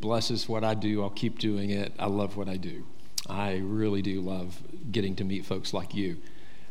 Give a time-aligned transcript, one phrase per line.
[0.00, 1.02] blesses what I do.
[1.02, 1.92] I'll keep doing it.
[1.98, 2.84] I love what I do.
[3.28, 4.60] I really do love
[4.92, 6.18] getting to meet folks like you.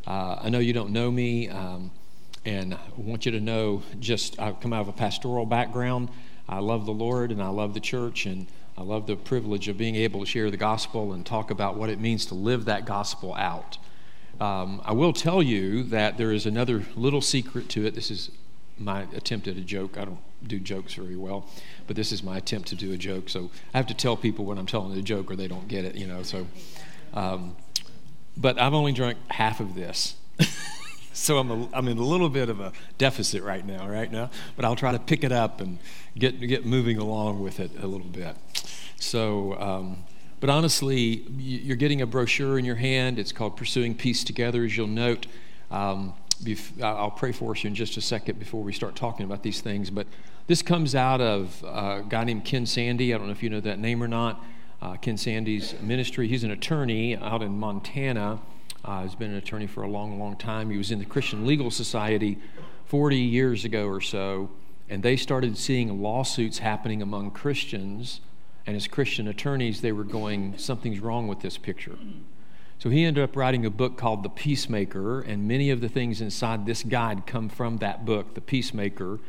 [0.06, 1.90] Uh, I know you don't know me, um,
[2.44, 6.10] and I want you to know just I come out of a pastoral background.
[6.48, 9.78] I love the Lord and I love the church, and I love the privilege of
[9.78, 12.84] being able to share the gospel and talk about what it means to live that
[12.84, 13.78] gospel out.
[14.40, 17.94] Um, I will tell you that there is another little secret to it.
[17.94, 18.30] This is
[18.78, 19.96] my attempt at a joke.
[19.98, 21.46] I don't do jokes very well,
[21.86, 23.28] but this is my attempt to do a joke.
[23.28, 25.84] So I have to tell people when I'm telling a joke or they don't get
[25.84, 26.22] it, you know.
[26.22, 26.46] So,
[27.14, 27.56] um,
[28.36, 30.16] but I've only drunk half of this.
[31.12, 34.30] so I'm, a, I'm in a little bit of a deficit right now, right now.
[34.56, 35.78] But I'll try to pick it up and
[36.18, 38.36] get get moving along with it a little bit.
[38.96, 40.04] So, um,
[40.40, 43.18] but honestly, you're getting a brochure in your hand.
[43.18, 45.26] It's called Pursuing Peace Together, as you'll note.
[45.70, 46.14] Um,
[46.82, 49.90] I'll pray for you in just a second before we start talking about these things.
[49.90, 50.06] But
[50.46, 53.02] this comes out of a guy named Ken Sande.
[53.02, 54.42] I don't know if you know that name or not.
[54.82, 56.28] Uh, Ken Sande's ministry.
[56.28, 58.40] He's an attorney out in Montana.
[58.84, 60.70] Uh, he's been an attorney for a long, long time.
[60.70, 62.38] He was in the Christian Legal Society
[62.86, 64.50] 40 years ago or so,
[64.90, 68.20] and they started seeing lawsuits happening among Christians.
[68.66, 71.96] And as Christian attorneys, they were going, something's wrong with this picture.
[72.84, 76.20] So he ended up writing a book called The Peacemaker, and many of the things
[76.20, 79.20] inside this guide come from that book, The Peacemaker.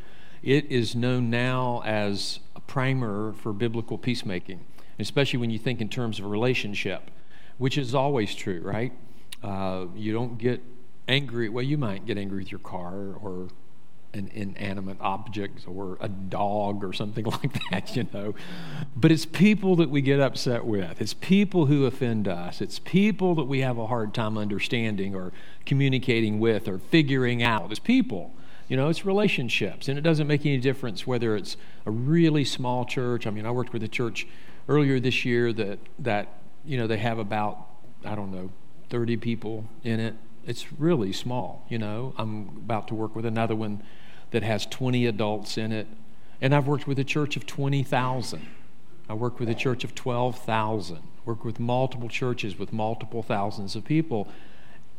[0.44, 4.66] It is known now as a primer for biblical peacemaking,
[5.00, 7.10] especially when you think in terms of relationship,
[7.58, 8.92] which is always true, right?
[9.42, 10.62] Uh, you don't get
[11.08, 11.48] angry.
[11.48, 13.48] Well, you might get angry with your car or
[14.16, 18.34] an inanimate object or a dog or something like that, you know.
[18.96, 21.02] But it's people that we get upset with.
[21.02, 22.62] It's people who offend us.
[22.62, 25.34] It's people that we have a hard time understanding or
[25.66, 27.72] communicating with or figuring out.
[27.72, 28.34] It's people.
[28.68, 29.88] You know, it's relationships.
[29.88, 33.28] And it doesn't make any difference whether it's a really small church.
[33.28, 34.26] I mean, I worked with a church
[34.68, 37.68] earlier this year that, that you know, they have about,
[38.04, 38.50] I don't know,
[38.90, 40.16] 30 people in it.
[40.48, 42.14] It's really small, you know.
[42.18, 43.84] I'm about to work with another one
[44.32, 45.88] that has 20 adults in it.
[46.42, 48.48] And I've worked with a church of 20,000.
[49.08, 51.00] I work with a church of 12,000.
[51.26, 54.28] Work with multiple churches with multiple thousands of people.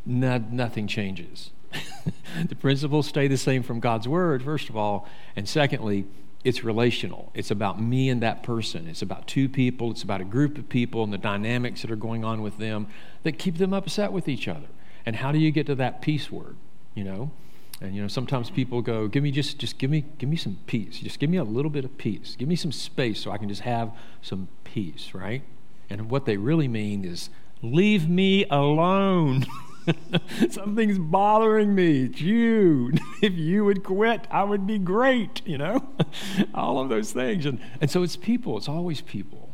[0.05, 1.51] No, nothing changes.
[2.49, 5.09] the principles stay the same from God's word, first of all.
[5.35, 6.07] And secondly,
[6.45, 7.33] it's relational.
[7.35, 8.87] It's about me and that person.
[8.87, 9.91] It's about two people.
[9.91, 12.87] It's about a group of people and the dynamics that are going on with them
[13.25, 14.69] that keep them upset with each other.
[15.05, 16.57] And how do you get to that peace word?
[16.95, 17.31] You know?
[17.81, 20.59] And you know, sometimes people go, "Give me just, just give me, give me some
[20.67, 20.99] peace.
[21.01, 22.35] Just give me a little bit of peace.
[22.39, 25.43] Give me some space so I can just have some peace." Right?
[25.91, 27.29] And what they really mean is,
[27.63, 29.47] "Leave me alone.
[30.51, 32.05] Something's bothering me.
[32.05, 32.93] It's you.
[33.23, 35.89] if you would quit, I would be great." You know,
[36.55, 37.45] all of those things.
[37.45, 38.57] And and so it's people.
[38.57, 39.51] It's always people.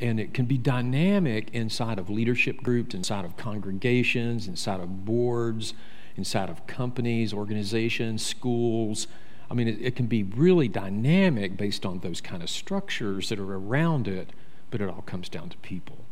[0.00, 5.74] And it can be dynamic inside of leadership groups, inside of congregations, inside of boards
[6.16, 9.06] inside of companies, organizations, schools.
[9.50, 13.38] I mean, it, it, can be really dynamic based on those kind of structures that
[13.38, 14.30] are around it,
[14.70, 16.04] but it all comes down to people.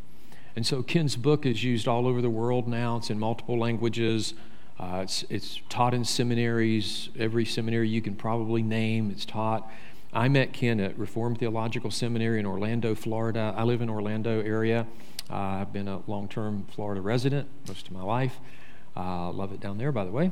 [0.55, 2.99] And so Ken's book is used all over the world now.
[2.99, 4.35] It's in multiple languages.
[4.79, 9.71] Uh, it's, it's taught in seminaries, every seminary you can probably name, it's taught.
[10.13, 13.55] I met Ken at Reformed Theological Seminary in Orlando, Florida.
[13.57, 14.87] I live in Orlando area.
[15.31, 18.39] Uh, I've been a long-term Florida resident most of my life.
[18.97, 20.31] Uh, love it down there, by the way.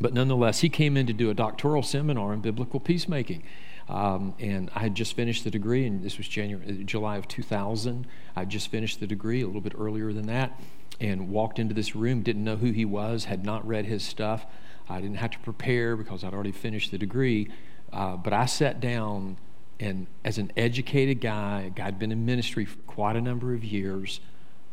[0.00, 3.42] But nonetheless, he came in to do a doctoral seminar in biblical peacemaking.
[3.88, 7.28] Um, and I had just finished the degree, and this was January, uh, July of
[7.28, 8.06] 2000.
[8.34, 10.60] I just finished the degree a little bit earlier than that,
[11.00, 14.44] and walked into this room, didn't know who he was, had not read his stuff.
[14.88, 17.48] I didn't have to prepare because I'd already finished the degree.
[17.92, 19.36] Uh, but I sat down,
[19.78, 23.54] and as an educated guy, a guy had been in ministry for quite a number
[23.54, 24.20] of years,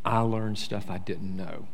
[0.04, 1.68] I learned stuff I didn't know.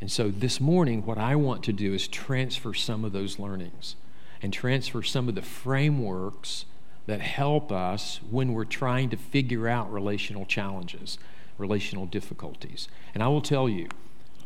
[0.00, 3.96] And so this morning, what I want to do is transfer some of those learnings
[4.40, 6.64] and transfer some of the frameworks
[7.06, 11.18] that help us when we're trying to figure out relational challenges,
[11.58, 12.88] relational difficulties.
[13.14, 13.88] And I will tell you,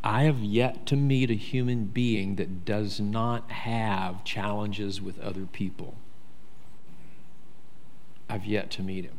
[0.03, 5.47] I have yet to meet a human being that does not have challenges with other
[5.47, 5.95] people.
[8.29, 9.19] I've yet to meet him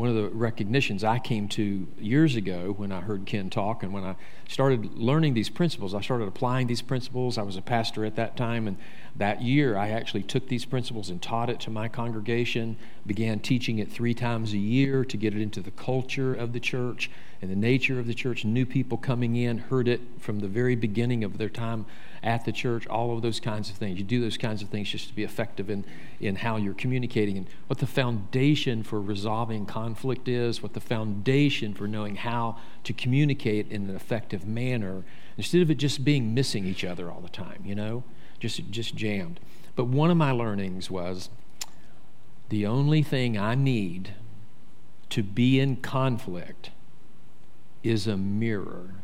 [0.00, 3.92] one of the recognitions I came to years ago when I heard Ken talk and
[3.92, 4.16] when I
[4.48, 7.36] started learning these principles, I started applying these principles.
[7.36, 8.78] I was a pastor at that time, and
[9.16, 13.78] that year I actually took these principles and taught it to my congregation, began teaching
[13.78, 17.10] it three times a year to get it into the culture of the church,
[17.42, 18.44] and the nature of the church.
[18.44, 21.86] New people coming in heard it from the very beginning of their time
[22.22, 23.98] at the church, all of those kinds of things.
[23.98, 25.84] You do those kinds of things just to be effective in,
[26.20, 31.72] in how you're communicating and what the foundation for resolving conflict is, what the foundation
[31.72, 35.02] for knowing how to communicate in an effective manner,
[35.38, 38.04] instead of it just being missing each other all the time, you know,
[38.40, 39.38] just, just jammed.
[39.76, 41.28] But one of my learnings was
[42.48, 44.14] the only thing I need
[45.10, 46.70] to be in conflict
[47.82, 48.94] is a mirror.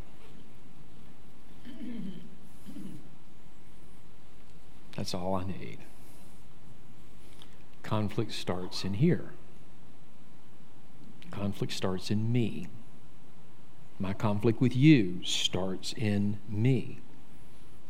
[4.97, 5.79] That's all I need.
[7.83, 9.31] Conflict starts in here.
[11.31, 12.67] Conflict starts in me.
[13.99, 17.01] My conflict with you starts in me.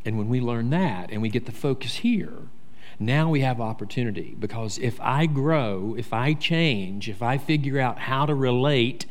[0.07, 2.39] And when we learn that and we get the focus here,
[2.99, 7.99] now we have opportunity because if I grow, if I change, if I figure out
[7.99, 9.05] how to relate,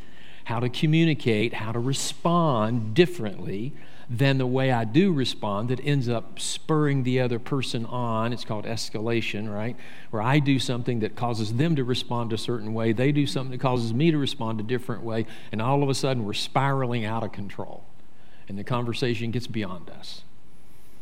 [0.45, 3.73] how to communicate, how to respond differently,
[4.09, 8.33] than the way I do respond that ends up spurring the other person on.
[8.33, 9.75] It's called escalation, right?
[10.11, 13.51] Where I do something that causes them to respond a certain way, they do something
[13.51, 17.05] that causes me to respond a different way, and all of a sudden we're spiraling
[17.05, 17.83] out of control.
[18.47, 20.21] And the conversation gets beyond us.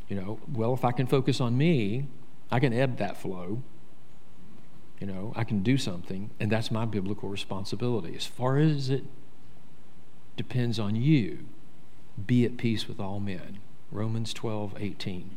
[0.07, 2.07] You know, well, if I can focus on me,
[2.51, 3.63] I can ebb that flow.
[4.99, 8.15] You know, I can do something, and that's my biblical responsibility.
[8.15, 9.03] As far as it
[10.37, 11.39] depends on you,
[12.25, 13.59] be at peace with all men.
[13.91, 15.31] Romans 12, 18.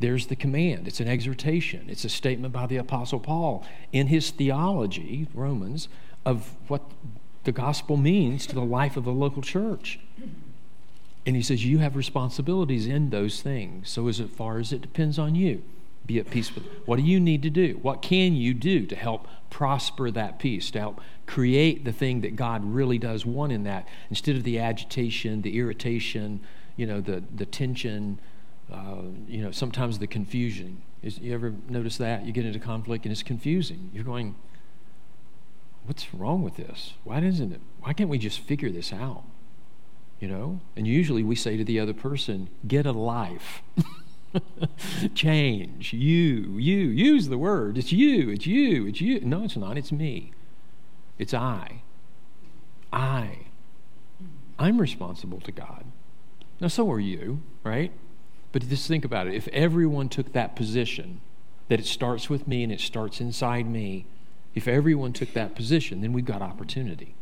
[0.00, 0.88] There's the command.
[0.88, 1.86] It's an exhortation.
[1.88, 5.88] It's a statement by the Apostle Paul in his theology, Romans,
[6.24, 6.82] of what
[7.44, 10.00] the gospel means to the life of the local church.
[11.24, 13.88] And he says, You have responsibilities in those things.
[13.90, 15.62] So, as far as it depends on you,
[16.06, 16.64] be at peace with.
[16.84, 17.78] What do you need to do?
[17.82, 22.36] What can you do to help prosper that peace, to help create the thing that
[22.36, 26.40] God really does want in that, instead of the agitation, the irritation,
[26.76, 28.18] you know, the, the tension,
[28.72, 30.82] uh, you know, sometimes the confusion.
[31.02, 32.24] Is, you ever notice that?
[32.24, 33.90] You get into conflict and it's confusing.
[33.92, 34.34] You're going,
[35.84, 36.94] what's wrong with this?
[37.04, 37.60] Why doesn't it?
[37.80, 39.24] Why can't we just figure this out?
[40.22, 40.60] You know?
[40.76, 43.60] And usually we say to the other person, get a life.
[45.16, 45.92] Change.
[45.92, 46.76] You, you.
[46.76, 47.76] Use the word.
[47.76, 48.30] It's you.
[48.30, 48.86] It's you.
[48.86, 49.18] It's you.
[49.22, 49.76] No, it's not.
[49.76, 50.30] It's me.
[51.18, 51.82] It's I.
[52.92, 53.46] I.
[54.60, 55.86] I'm responsible to God.
[56.60, 57.90] Now, so are you, right?
[58.52, 59.34] But just think about it.
[59.34, 61.20] If everyone took that position,
[61.66, 64.06] that it starts with me and it starts inside me,
[64.54, 67.16] if everyone took that position, then we've got opportunity.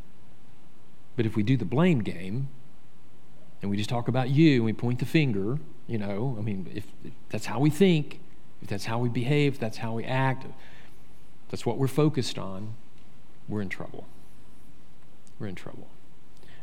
[1.16, 2.48] But if we do the blame game
[3.62, 6.70] and we just talk about you and we point the finger, you know, I mean,
[6.74, 8.20] if, if that's how we think,
[8.62, 10.46] if that's how we behave, that's how we act,
[11.50, 12.74] that's what we're focused on,
[13.48, 14.06] we're in trouble.
[15.38, 15.88] We're in trouble.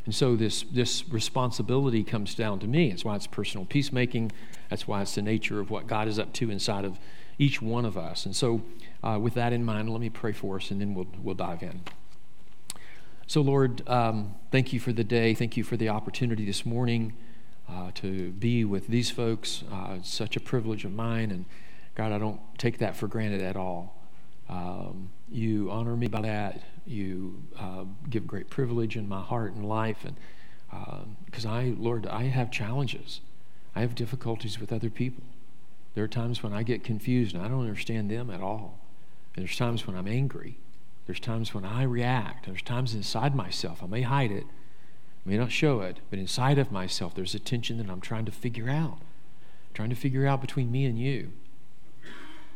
[0.04, 2.88] And so this, this responsibility comes down to me.
[2.88, 4.32] That's why it's personal peacemaking.
[4.70, 6.98] That's why it's the nature of what God is up to inside of
[7.38, 8.24] each one of us.
[8.24, 8.62] And so,
[9.02, 11.62] uh, with that in mind, let me pray for us and then we'll, we'll dive
[11.62, 11.82] in.
[13.28, 15.34] So, Lord, um, thank you for the day.
[15.34, 17.12] Thank you for the opportunity this morning
[17.68, 19.64] uh, to be with these folks.
[19.70, 21.44] Uh, it's such a privilege of mine, and
[21.94, 24.02] God, I don't take that for granted at all.
[24.48, 26.62] Um, you honor me by that.
[26.86, 30.16] You uh, give great privilege in my heart and life, and
[31.26, 33.20] because uh, I, Lord, I have challenges.
[33.76, 35.24] I have difficulties with other people.
[35.94, 38.78] There are times when I get confused and I don't understand them at all.
[39.36, 40.56] And there's times when I'm angry.
[41.08, 42.44] There's times when I react.
[42.44, 43.82] There's times inside myself.
[43.82, 47.38] I may hide it, I may not show it, but inside of myself, there's a
[47.38, 48.98] tension that I'm trying to figure out,
[49.72, 51.32] trying to figure out between me and you.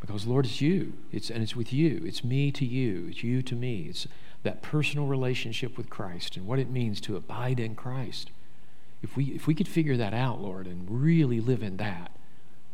[0.02, 2.02] Because, Lord, it's you, it's, and it's with you.
[2.04, 3.86] It's me to you, it's you to me.
[3.88, 4.06] It's
[4.42, 8.32] that personal relationship with Christ and what it means to abide in Christ.
[9.02, 12.10] If we, if we could figure that out, Lord, and really live in that,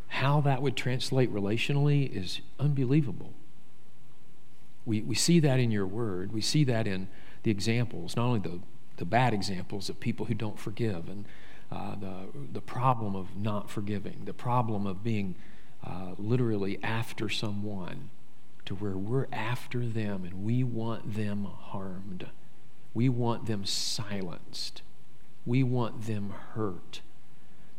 [0.08, 3.32] how that would translate relationally is unbelievable.
[4.88, 6.32] We, we see that in your word.
[6.32, 7.08] We see that in
[7.44, 8.60] the examples, not only the
[8.98, 11.24] the bad examples of people who don't forgive and
[11.70, 15.34] uh, the, the problem of not forgiving, the problem of being
[15.86, 18.10] uh, literally after someone
[18.64, 22.26] to where we're after them and we want them harmed.
[22.92, 24.82] We want them silenced.
[25.46, 27.00] We want them hurt.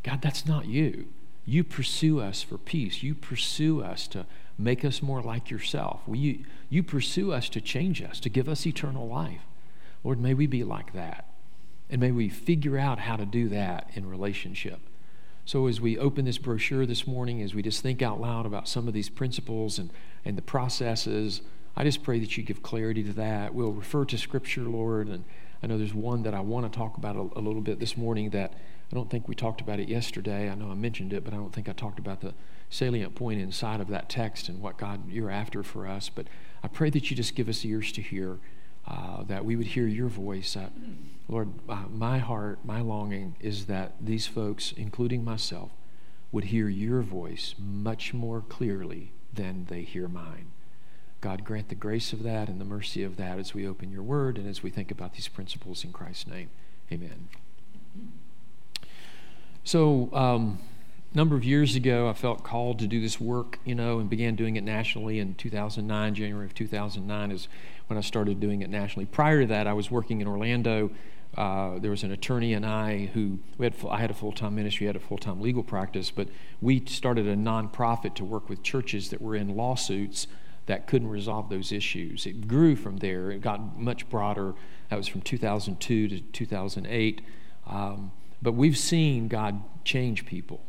[0.03, 1.07] God, that's not you.
[1.45, 3.03] You pursue us for peace.
[3.03, 4.25] You pursue us to
[4.59, 6.01] make us more like yourself.
[6.07, 9.41] You, you pursue us to change us, to give us eternal life.
[10.03, 11.25] Lord, may we be like that.
[11.89, 14.79] And may we figure out how to do that in relationship.
[15.45, 18.67] So, as we open this brochure this morning, as we just think out loud about
[18.67, 19.89] some of these principles and,
[20.23, 21.41] and the processes,
[21.75, 23.55] I just pray that you give clarity to that.
[23.55, 25.23] We'll refer to Scripture, Lord, and
[25.63, 27.97] I know there's one that I want to talk about a, a, little bit this
[27.97, 28.53] morning that
[28.91, 30.49] I don't think we talked about it yesterday.
[30.49, 32.33] I know I mentioned it, but I don't think I talked about the
[32.69, 36.09] salient point inside of that text and what God you're after for us.
[36.09, 36.27] But
[36.63, 38.37] I pray that you just give us ears to hear,
[38.87, 40.55] uh, that we would hear your voice.
[40.55, 40.69] Uh,
[41.27, 45.71] Lord, uh, my heart, my longing is that these folks, including myself,
[46.31, 50.51] would hear your voice much more clearly than they hear mine.
[51.21, 54.03] God, grant the grace of that and the mercy of that as we open your
[54.03, 56.49] word and as we think about these principles in Christ's name.
[56.91, 57.27] Amen.
[59.63, 60.59] So, um,
[61.11, 64.09] a number of years ago, I felt called to do this work, you know, and
[64.09, 66.13] began doing it nationally in 2009.
[66.13, 67.47] January of 2009 is
[67.87, 69.05] when I started doing it nationally.
[69.05, 70.91] Prior to that, I was working in Orlando.
[71.35, 73.75] Uh, there was an attorney and I who we had.
[73.89, 76.27] I had a full time ministry, had a full time legal practice, but
[76.61, 80.27] we started a nonprofit to work with churches that were in lawsuits
[80.67, 82.27] that couldn't resolve those issues.
[82.27, 83.31] It grew from there.
[83.31, 84.53] It got much broader.
[84.89, 87.21] That was from 2002 to 2008.
[87.65, 90.61] Um, but we've seen God change people.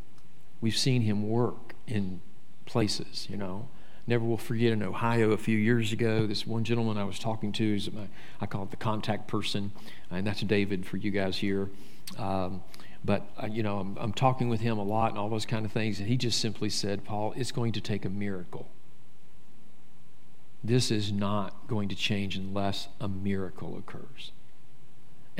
[0.61, 2.21] We've seen Him work in
[2.67, 3.69] places, you know.
[4.07, 7.53] Never will forget in Ohio a few years ago, this one gentleman I was talking
[7.53, 8.09] to, is my,
[8.41, 9.73] I call it the contact person,
[10.11, 11.71] and that's David for you guys here.
[12.19, 12.63] Um,
[13.05, 15.65] but, uh, you know, I'm, I'm talking with him a lot and all those kind
[15.65, 18.69] of things, and he just simply said, Paul, it's going to take a miracle
[20.63, 24.33] this is not going to change unless a miracle occurs.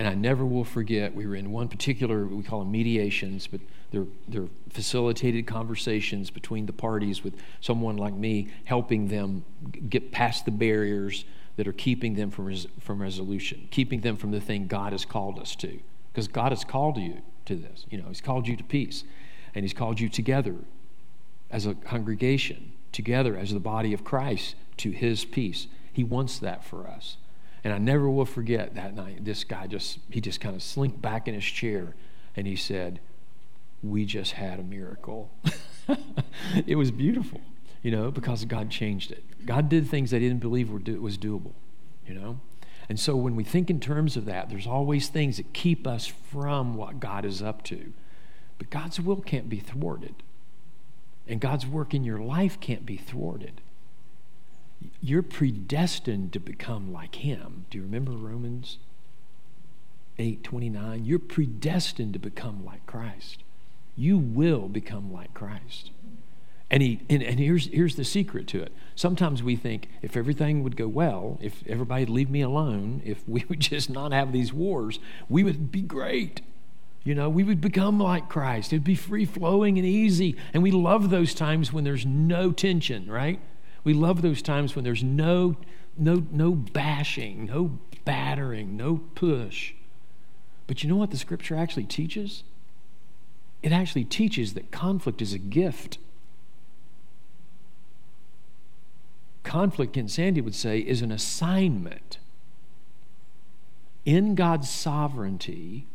[0.01, 3.61] And I never will forget, we were in one particular, we call them mediations, but
[3.91, 9.45] they're, they're facilitated conversations between the parties with someone like me helping them
[9.91, 14.31] get past the barriers that are keeping them from, res, from resolution, keeping them from
[14.31, 15.79] the thing God has called us to.
[16.11, 17.85] Because God has called you to this.
[17.91, 19.05] You know, He's called you to peace,
[19.55, 20.57] and He's called you together
[21.51, 25.67] as a congregation, together as the body of Christ to his peace.
[25.93, 27.19] He wants that for us.
[27.63, 29.25] And I never will forget that night.
[29.25, 31.95] This guy just, he just kind of slinked back in his chair
[32.37, 33.01] and he said,
[33.83, 35.31] We just had a miracle.
[36.67, 37.41] it was beautiful,
[37.83, 39.25] you know, because God changed it.
[39.45, 41.53] God did things they didn't believe were do, was doable,
[42.07, 42.41] you know.
[42.89, 46.07] And so when we think in terms of that, there's always things that keep us
[46.07, 47.93] from what God is up to.
[48.59, 50.23] But God's will can't be thwarted.
[51.29, 53.61] And God's work in your life can't be thwarted
[55.01, 57.67] you're predestined to become like him.
[57.71, 58.79] Do you remember Romans
[60.19, 61.05] 8 29?
[61.05, 63.43] You're predestined to become like Christ.
[63.97, 65.91] You will become like Christ.
[66.71, 68.73] And, he, and, and here's, here's the secret to it.
[68.95, 73.23] Sometimes we think if everything would go well, if everybody would leave me alone, if
[73.29, 76.43] we would just not have these wars, we would be great.
[77.03, 78.73] You know, we would become like Christ.
[78.73, 80.37] It'd be free flowing and easy.
[80.53, 83.41] And we love those times when there's no tension, right?
[83.85, 85.57] We love those times when there's no,
[85.97, 89.75] no, no bashing, no battering, no push.
[90.67, 92.45] But you know what the scripture actually teaches?
[93.63, 95.99] It actually teaches that conflict is a gift.
[99.43, 102.19] Conflict, Ken Sande would say, is an assignment.
[104.05, 105.87] In God's sovereignty,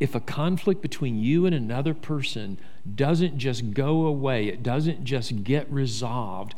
[0.00, 2.58] if a conflict between you and another person
[2.94, 6.54] doesn't just go away, it doesn't just get resolved,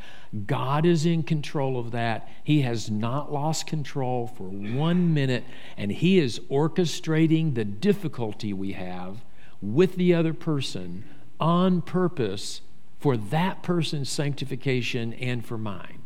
[0.46, 2.28] God is in control of that.
[2.44, 5.42] He has not lost control for one minute,
[5.76, 9.24] and He is orchestrating the difficulty we have
[9.60, 11.04] with the other person
[11.40, 12.60] on purpose
[13.00, 16.02] for that person's sanctification and for mine.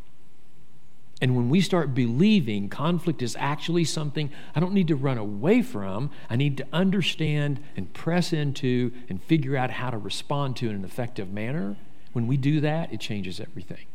[1.20, 5.62] And when we start believing conflict is actually something I don't need to run away
[5.62, 10.68] from, I need to understand and press into and figure out how to respond to
[10.68, 11.76] in an effective manner,
[12.12, 13.86] when we do that, it changes everything.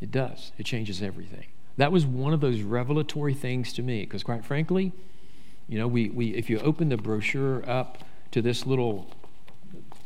[0.00, 1.46] It does, it changes everything.
[1.78, 4.92] That was one of those revelatory things to me, because quite frankly,
[5.68, 7.98] you know, we, we, if you open the brochure up
[8.32, 9.10] to this little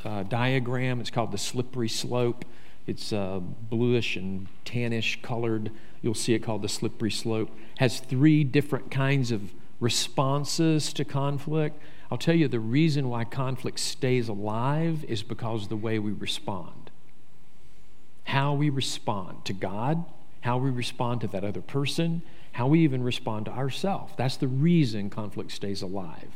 [0.05, 2.45] uh, diagram, it's called the slippery slope
[2.87, 5.71] it's uh, bluish and tannish colored.
[6.03, 7.51] You'll see it called the slippery slope.
[7.79, 11.81] Has three different kinds of responses to conflict.
[12.11, 16.13] I'll tell you the reason why conflict stays alive is because of the way we
[16.13, 16.91] respond.
[18.25, 20.05] How we respond to God,
[20.43, 22.23] how we respond to that other person,
[22.53, 24.13] how we even respond to ourselves.
[24.17, 26.31] That's the reason conflict stays alive.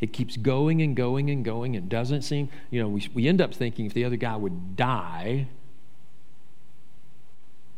[0.00, 1.76] It keeps going and going and going.
[1.76, 4.76] and doesn't seem, you know, we, we end up thinking if the other guy would
[4.76, 5.46] die,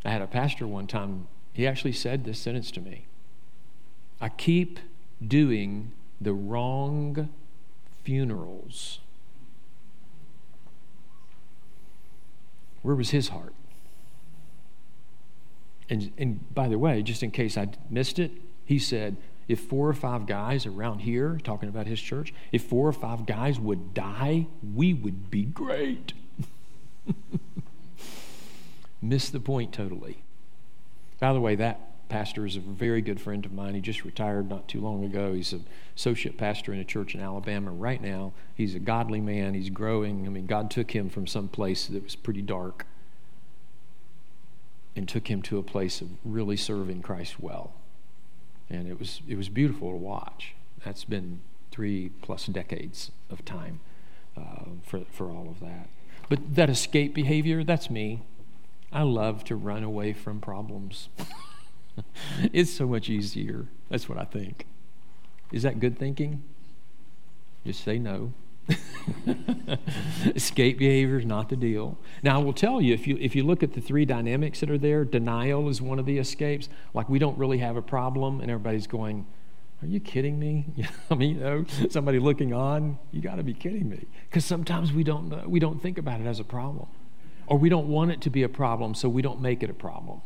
[0.05, 3.05] I had a pastor one time, he actually said this sentence to me
[4.19, 4.79] I keep
[5.25, 7.29] doing the wrong
[8.03, 8.99] funerals.
[12.81, 13.53] Where was his heart?
[15.89, 18.31] And, and by the way, just in case I missed it,
[18.65, 19.17] he said,
[19.47, 23.25] if four or five guys around here, talking about his church, if four or five
[23.25, 26.13] guys would die, we would be great.
[29.01, 30.23] Missed the point totally.
[31.19, 33.75] By the way, that pastor is a very good friend of mine.
[33.75, 35.33] He just retired not too long ago.
[35.33, 38.33] He's an associate pastor in a church in Alabama right now.
[38.55, 39.53] He's a godly man.
[39.53, 40.25] He's growing.
[40.25, 42.85] I mean, God took him from some place that was pretty dark
[44.95, 47.73] and took him to a place of really serving Christ well.
[48.69, 50.55] And it was, it was beautiful to watch.
[50.83, 51.41] That's been
[51.71, 53.79] three plus decades of time
[54.35, 55.89] uh, for, for all of that.
[56.29, 58.23] But that escape behavior, that's me.
[58.91, 61.09] I love to run away from problems.
[62.53, 63.67] it's so much easier.
[63.89, 64.65] That's what I think.
[65.51, 66.43] Is that good thinking?
[67.65, 68.33] Just say no.
[70.35, 71.97] Escape behavior is not the deal.
[72.21, 74.69] Now, I will tell you if, you if you look at the three dynamics that
[74.69, 76.69] are there, denial is one of the escapes.
[76.93, 79.25] Like we don't really have a problem, and everybody's going,
[79.81, 80.65] Are you kidding me?
[81.11, 84.05] I mean, you know, somebody looking on, you got to be kidding me.
[84.29, 86.87] Because sometimes we don't, we don't think about it as a problem,
[87.47, 89.73] or we don't want it to be a problem, so we don't make it a
[89.73, 90.21] problem.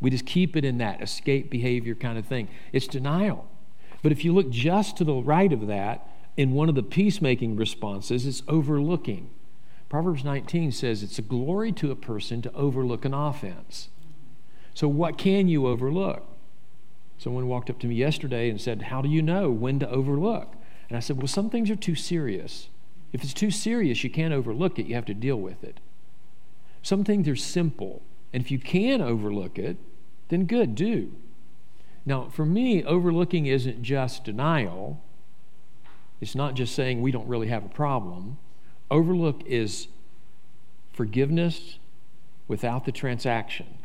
[0.00, 2.48] We just keep it in that escape behavior kind of thing.
[2.72, 3.48] It's denial.
[4.02, 6.06] But if you look just to the right of that,
[6.36, 9.30] in one of the peacemaking responses, it's overlooking.
[9.88, 13.88] Proverbs 19 says it's a glory to a person to overlook an offense.
[14.74, 16.24] So, what can you overlook?
[17.18, 20.54] Someone walked up to me yesterday and said, How do you know when to overlook?
[20.88, 22.68] And I said, Well, some things are too serious.
[23.12, 25.80] If it's too serious, you can't overlook it, you have to deal with it.
[26.82, 28.02] Some things are simple,
[28.32, 29.76] and if you can overlook it,
[30.28, 31.14] then good, do.
[32.06, 35.02] Now, for me, overlooking isn't just denial,
[36.20, 38.38] it's not just saying we don't really have a problem.
[38.90, 39.88] Overlook is
[40.92, 41.78] forgiveness
[42.48, 43.78] without the transaction.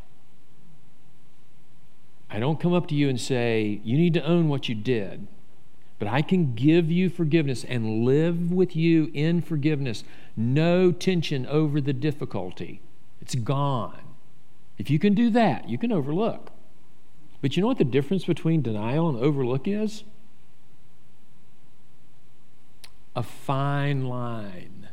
[2.29, 5.27] I don't come up to you and say, you need to own what you did,
[6.03, 10.03] but I can give you forgiveness and live with you in forgiveness.
[10.35, 12.81] No tension over the difficulty,
[13.21, 14.01] it's gone.
[14.77, 16.51] If you can do that, you can overlook.
[17.41, 20.03] But you know what the difference between denial and overlook is?
[23.15, 24.89] a fine line.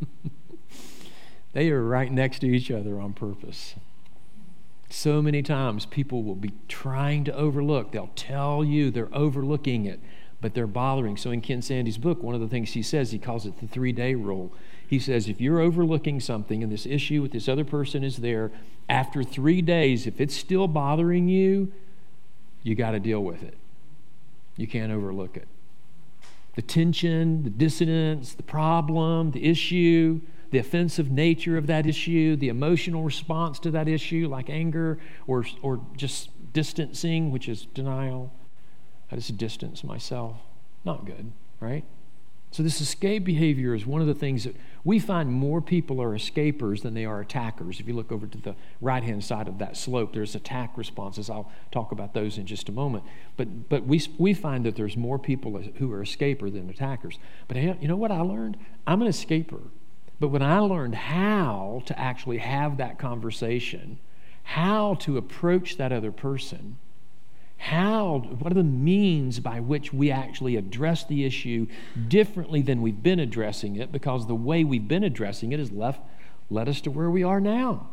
[1.52, 3.74] they are right next to each other on purpose.
[4.88, 7.92] So many times people will be trying to overlook.
[7.92, 10.00] They'll tell you they're overlooking it,
[10.40, 11.16] but they're bothering.
[11.16, 13.66] So in Ken Sande's book, one of the things he says, he calls it the
[13.66, 14.52] three day rule.
[14.86, 18.52] He says, if you're overlooking something and this issue with this other person is there,
[18.88, 21.72] after three days, if it's still bothering you,
[22.62, 23.54] you got to deal with it.
[24.56, 25.48] You can't overlook it
[26.56, 30.20] the tension, the dissonance, the problem, the issue,
[30.50, 35.44] the offensive nature of that issue, the emotional response to that issue, like anger or,
[35.62, 38.32] or just distancing, which is denial.
[39.10, 40.36] I just distance myself.
[40.84, 41.84] Not good, right?
[42.52, 46.16] So, this escape behavior is one of the things that we find more people are
[46.16, 47.80] escapers than they are attackers.
[47.80, 51.28] If you look over to the right hand side of that slope, there's attack responses.
[51.28, 53.04] I'll talk about those in just a moment.
[53.36, 57.18] But, but we, we find that there's more people who are escaper than attackers.
[57.48, 58.56] But you know what I learned?
[58.86, 59.60] I'm an escaper.
[60.18, 63.98] But when I learned how to actually have that conversation,
[64.42, 66.78] how to approach that other person,
[67.58, 71.66] how, what are the means by which we actually address the issue
[72.08, 76.00] differently than we've been addressing it because the way we've been addressing it has left,
[76.50, 77.88] led us to where we are now.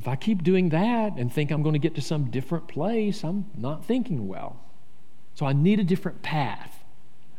[0.00, 3.22] If I keep doing that and think I'm going to get to some different place,
[3.22, 4.60] I'm not thinking well.
[5.34, 6.71] So I need a different path.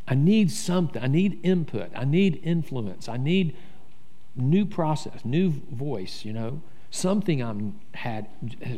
[0.08, 1.02] I need something.
[1.02, 1.92] I need input.
[1.96, 3.08] I need influence.
[3.08, 3.56] I need
[4.36, 6.62] new process, new voice, you know.
[6.92, 8.28] Something I'm had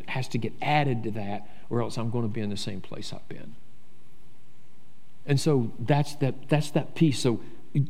[0.07, 2.79] has to get added to that or else I'm going to be in the same
[2.79, 3.55] place I've been.
[5.25, 7.19] And so that's that, that's that piece.
[7.19, 7.41] So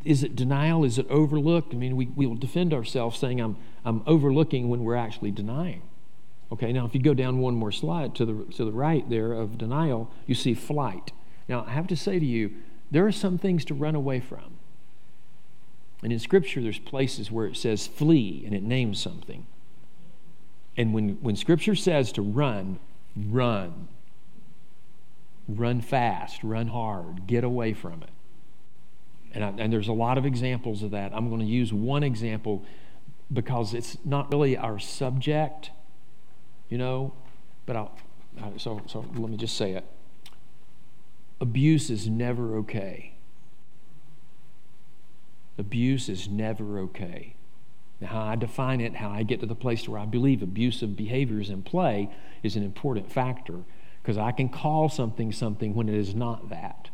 [0.03, 0.83] is it denial?
[0.83, 1.73] Is it overlooked?
[1.73, 5.83] I mean, we, we will defend ourselves saying I'm, I'm overlooking when we're actually denying.
[6.51, 9.33] Okay, now if you go down one more slide to the, to the right there
[9.33, 11.11] of denial, you see flight.
[11.47, 12.51] Now, I have to say to you,
[12.95, 14.55] there are some things to run away from.
[16.01, 19.45] And in Scripture, there's places where it says flee and it names something.
[20.77, 22.79] And when, when Scripture says to run,
[23.13, 23.89] run.
[25.49, 28.11] Run fast, run hard, get away from it.
[29.33, 31.11] And, I, and there's a lot of examples of that.
[31.13, 32.63] I'm going to use one example
[33.33, 35.69] because it's not really our subject,
[36.69, 37.13] you know,
[37.65, 37.91] but I'll,
[38.55, 39.83] so, so let me just say it.
[41.41, 43.13] Abuse is never okay.
[45.57, 47.35] Abuse is never okay.
[48.01, 50.95] Now, how I define it, how I get to the place where I believe abusive
[50.95, 52.09] behavior is in play,
[52.43, 53.63] is an important factor.
[54.05, 56.89] because I can call something something when it is not that.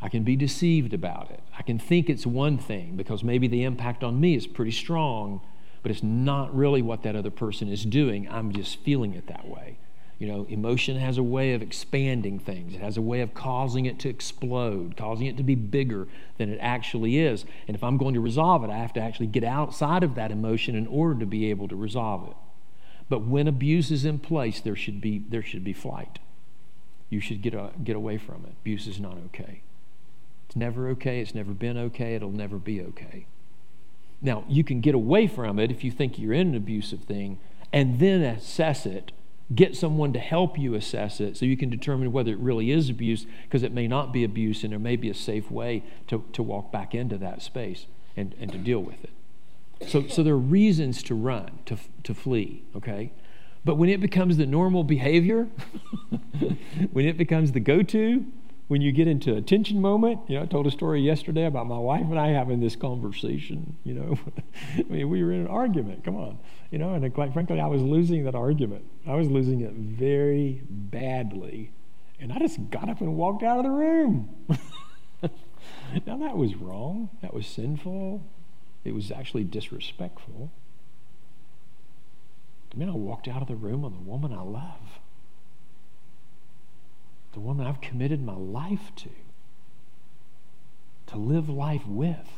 [0.00, 1.40] I can be deceived about it.
[1.58, 5.40] I can think it's one thing because maybe the impact on me is pretty strong,
[5.82, 8.28] but it's not really what that other person is doing.
[8.28, 9.78] I'm just feeling it that way.
[10.22, 12.74] You know, emotion has a way of expanding things.
[12.74, 16.06] It has a way of causing it to explode, causing it to be bigger
[16.38, 17.44] than it actually is.
[17.66, 20.30] And if I'm going to resolve it, I have to actually get outside of that
[20.30, 22.36] emotion in order to be able to resolve it.
[23.08, 26.20] But when abuse is in place, there should be, there should be flight.
[27.10, 28.52] You should get, a, get away from it.
[28.60, 29.62] Abuse is not okay.
[30.46, 31.18] It's never okay.
[31.18, 32.14] It's never been okay.
[32.14, 33.26] It'll never be okay.
[34.20, 37.40] Now, you can get away from it if you think you're in an abusive thing
[37.72, 39.10] and then assess it
[39.54, 42.88] get someone to help you assess it so you can determine whether it really is
[42.88, 46.24] abuse because it may not be abuse and there may be a safe way to,
[46.32, 47.86] to walk back into that space
[48.16, 49.10] and, and to deal with it.
[49.88, 53.10] So, so there are reasons to run, to, to flee, okay?
[53.64, 55.48] But when it becomes the normal behavior,
[56.92, 58.24] when it becomes the go to,
[58.72, 61.66] when you get into a tension moment, you know, I told a story yesterday about
[61.66, 64.18] my wife and I having this conversation, you know.
[64.78, 66.38] I mean, we were in an argument, come on,
[66.70, 68.86] you know, and quite frankly, I was losing that argument.
[69.06, 71.70] I was losing it very badly.
[72.18, 74.34] And I just got up and walked out of the room.
[76.06, 77.10] now, that was wrong.
[77.20, 78.22] That was sinful.
[78.84, 80.50] It was actually disrespectful.
[82.72, 85.01] I mean, I walked out of the room on the woman I love
[87.32, 89.08] the woman I've committed my life to,
[91.08, 92.28] to live life with.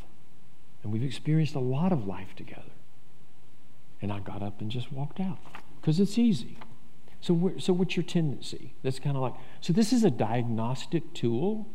[0.83, 2.63] And we've experienced a lot of life together.
[4.03, 5.39] And I got up and just walked out
[5.81, 6.59] because it's easy.
[7.21, 8.75] So, so what's your tendency?
[8.83, 11.67] That's kind of like, so this is a diagnostic tool.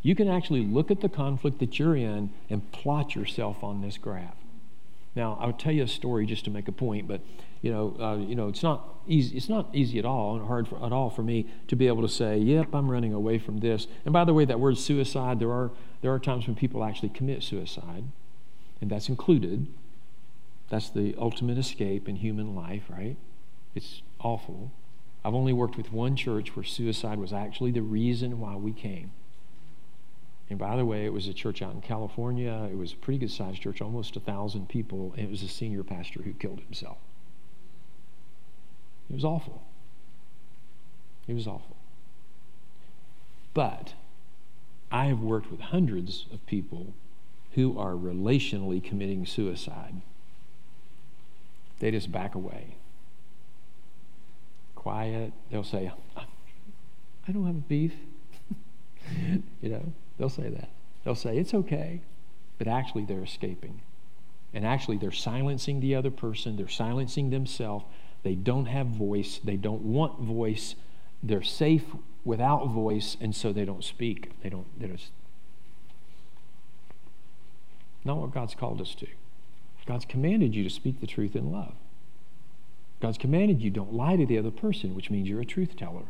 [0.00, 3.98] You can actually look at the conflict that you're in and plot yourself on this
[3.98, 4.36] graph.
[5.16, 7.20] Now, I'll tell you a story just to make a point, but
[7.66, 9.36] you know, uh, you know, it's not easy.
[9.36, 12.02] It's not easy at all, and hard for, at all for me to be able
[12.02, 15.40] to say, "Yep, I'm running away from this." And by the way, that word suicide,
[15.40, 18.04] there are there are times when people actually commit suicide,
[18.80, 19.66] and that's included.
[20.68, 23.16] That's the ultimate escape in human life, right?
[23.74, 24.70] It's awful.
[25.24, 29.10] I've only worked with one church where suicide was actually the reason why we came.
[30.48, 32.68] And by the way, it was a church out in California.
[32.70, 35.14] It was a pretty good sized church, almost a thousand people.
[35.16, 36.98] And it was a senior pastor who killed himself.
[39.10, 39.62] It was awful.
[41.28, 41.76] It was awful.
[43.54, 43.94] But
[44.90, 46.92] I have worked with hundreds of people
[47.52, 50.02] who are relationally committing suicide.
[51.78, 52.76] They just back away.
[54.74, 55.32] Quiet.
[55.50, 57.94] They'll say, I don't have a beef.
[59.62, 60.68] you know, they'll say that.
[61.04, 62.00] They'll say, it's okay.
[62.58, 63.80] But actually, they're escaping.
[64.54, 67.84] And actually, they're silencing the other person, they're silencing themselves,
[68.26, 69.38] they don't have voice.
[69.44, 70.74] They don't want voice.
[71.22, 71.84] They're safe
[72.24, 74.32] without voice, and so they don't speak.
[74.42, 74.66] They don't.
[74.80, 75.12] They just
[78.04, 79.06] not what God's called us to.
[79.86, 81.74] God's commanded you to speak the truth in love.
[83.00, 86.06] God's commanded you don't lie to the other person, which means you're a truth teller.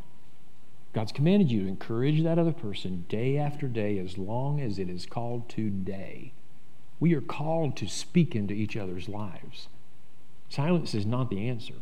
[0.95, 4.89] God's commanded you to encourage that other person day after day as long as it
[4.89, 6.33] is called today.
[6.99, 9.69] We are called to speak into each other's lives.
[10.49, 11.75] Silence is not the answer.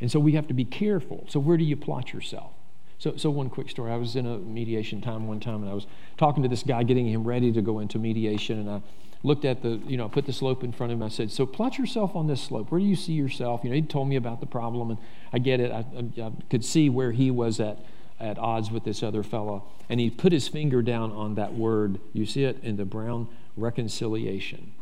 [0.00, 1.24] And so we have to be careful.
[1.28, 2.52] So, where do you plot yourself?
[2.98, 3.92] So, so one quick story.
[3.92, 5.86] I was in a mediation time one time, and I was
[6.16, 8.82] talking to this guy, getting him ready to go into mediation, and I
[9.22, 11.02] looked at the, you know, I put the slope in front of him.
[11.02, 12.70] I said, "So plot yourself on this slope.
[12.70, 14.98] Where do you see yourself?" You know, he told me about the problem, and
[15.32, 15.70] I get it.
[15.72, 17.84] I, I, I could see where he was at
[18.18, 22.00] at odds with this other fellow, and he put his finger down on that word.
[22.14, 23.28] You see it in the brown
[23.58, 24.72] reconciliation.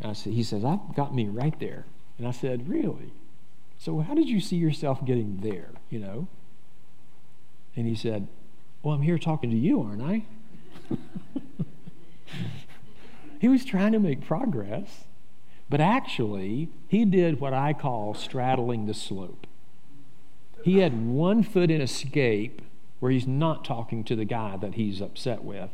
[0.00, 1.86] And I said, he says, "That got me right there."
[2.18, 3.12] And I said, "Really?"
[3.80, 6.28] So, how did you see yourself getting there, you know?
[7.74, 8.28] And he said,
[8.82, 10.26] Well, I'm here talking to you, aren't I?
[13.40, 15.04] he was trying to make progress,
[15.70, 19.46] but actually, he did what I call straddling the slope.
[20.62, 22.60] He had one foot in escape
[22.98, 25.70] where he's not talking to the guy that he's upset with,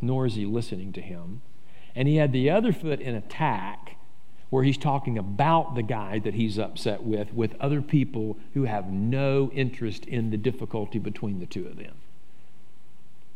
[0.00, 1.42] nor is he listening to him.
[1.94, 3.95] And he had the other foot in attack
[4.48, 8.86] where he's talking about the guy that he's upset with, with other people who have
[8.92, 11.94] no interest in the difficulty between the two of them.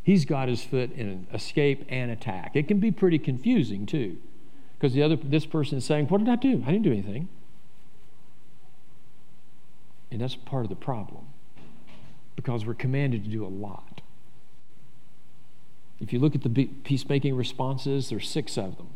[0.03, 2.55] He's got his foot in escape and attack.
[2.55, 4.17] It can be pretty confusing too,
[4.77, 6.63] because the other this person is saying, "What did I do?
[6.65, 7.27] I didn't do anything,"
[10.09, 11.25] and that's part of the problem,
[12.35, 14.01] because we're commanded to do a lot.
[15.99, 18.87] If you look at the peacemaking responses, there's six of them.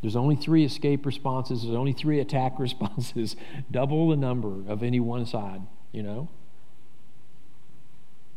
[0.00, 3.36] There's only three escape responses, there's only three attack responses,
[3.70, 6.28] double the number of any one side, you know?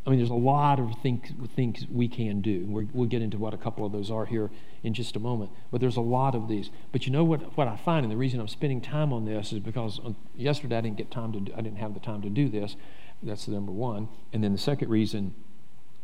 [0.04, 2.66] I mean, there's a lot of things, things we can do.
[2.66, 4.50] we will get into what a couple of those are here
[4.82, 5.52] in just a moment.
[5.70, 6.70] But there's a lot of these.
[6.90, 9.52] But you know what, what I find, and the reason I'm spending time on this
[9.52, 10.00] is because
[10.34, 12.74] yesterday I didn't get time to, do, I didn't have the time to do this.
[13.22, 14.08] That's the number one.
[14.32, 15.34] And then the second reason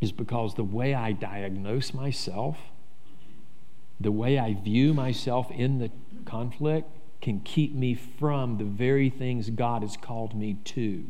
[0.01, 2.57] is because the way I diagnose myself,
[4.01, 5.91] the way I view myself in the
[6.25, 6.89] conflict,
[7.21, 11.07] can keep me from the very things God has called me to.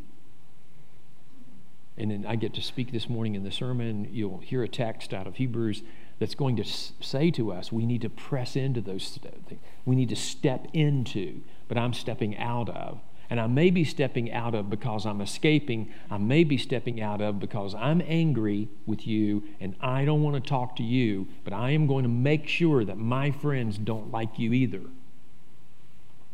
[1.99, 4.09] And then I get to speak this morning in the sermon.
[4.11, 5.83] You'll hear a text out of Hebrews
[6.19, 9.61] that's going to say to us, we need to press into those things.
[9.85, 13.01] We need to step into, but I'm stepping out of.
[13.31, 15.93] And I may be stepping out of because I'm escaping.
[16.11, 20.43] I may be stepping out of because I'm angry with you and I don't want
[20.43, 24.11] to talk to you, but I am going to make sure that my friends don't
[24.11, 24.81] like you either.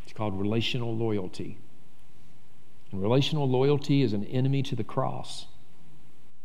[0.03, 1.57] It's called relational loyalty.
[2.91, 5.47] And relational loyalty is an enemy to the cross.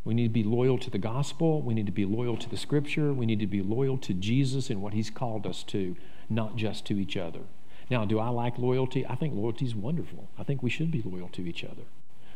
[0.04, 1.62] We need to be loyal to the gospel.
[1.62, 3.12] We need to be loyal to the scripture.
[3.12, 5.96] We need to be loyal to Jesus and what he's called us to,
[6.28, 7.42] not just to each other.
[7.90, 9.04] Now, do I like loyalty?
[9.04, 10.28] I think loyalty is wonderful.
[10.38, 11.82] I think we should be loyal to each other.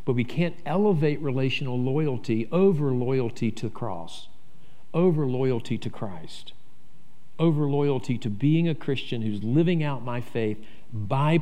[0.05, 4.29] But we can't elevate relational loyalty over loyalty to the cross,
[4.93, 6.53] over loyalty to Christ,
[7.39, 10.59] over loyalty to being a Christian who's living out my faith
[10.93, 11.41] by,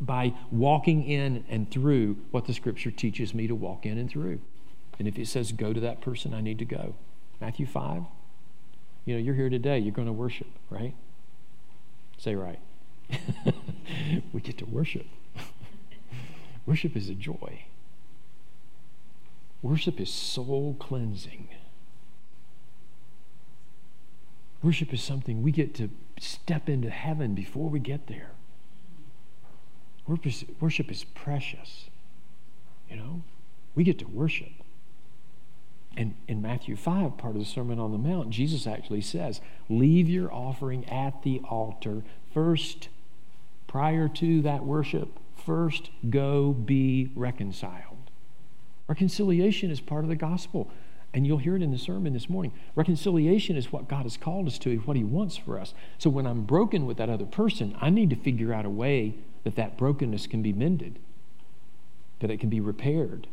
[0.00, 4.40] by walking in and through what the scripture teaches me to walk in and through.
[4.98, 6.94] And if it says go to that person, I need to go.
[7.40, 8.02] Matthew 5.
[9.06, 10.94] You know, you're here today, you're going to worship, right?
[12.18, 12.58] Say right.
[14.32, 15.06] we get to worship.
[16.66, 17.64] worship is a joy.
[19.62, 21.48] Worship is soul cleansing.
[24.62, 28.30] Worship is something we get to step into heaven before we get there.
[30.06, 31.86] Worship is, precious.
[32.90, 33.22] You know,
[33.74, 34.52] we get to worship.
[35.96, 40.08] And in Matthew 5, part of the Sermon on the Mount, Jesus actually says, Leave
[40.08, 42.02] your offering at the altar
[42.32, 42.88] first,
[43.74, 45.18] prior to that worship.
[45.34, 48.08] First, go be reconciled.
[48.86, 50.70] Reconciliation is part of the gospel.
[51.12, 52.52] And you'll hear it in the sermon this morning.
[52.76, 55.74] Reconciliation is what God has called us to, what He wants for us.
[55.98, 59.16] So when I'm broken with that other person, I need to figure out a way
[59.42, 61.00] that that brokenness can be mended,
[62.20, 63.26] that it can be repaired,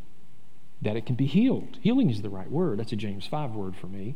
[0.81, 1.77] that it can be healed.
[1.81, 2.79] Healing is the right word.
[2.79, 4.15] That's a James 5 word for me.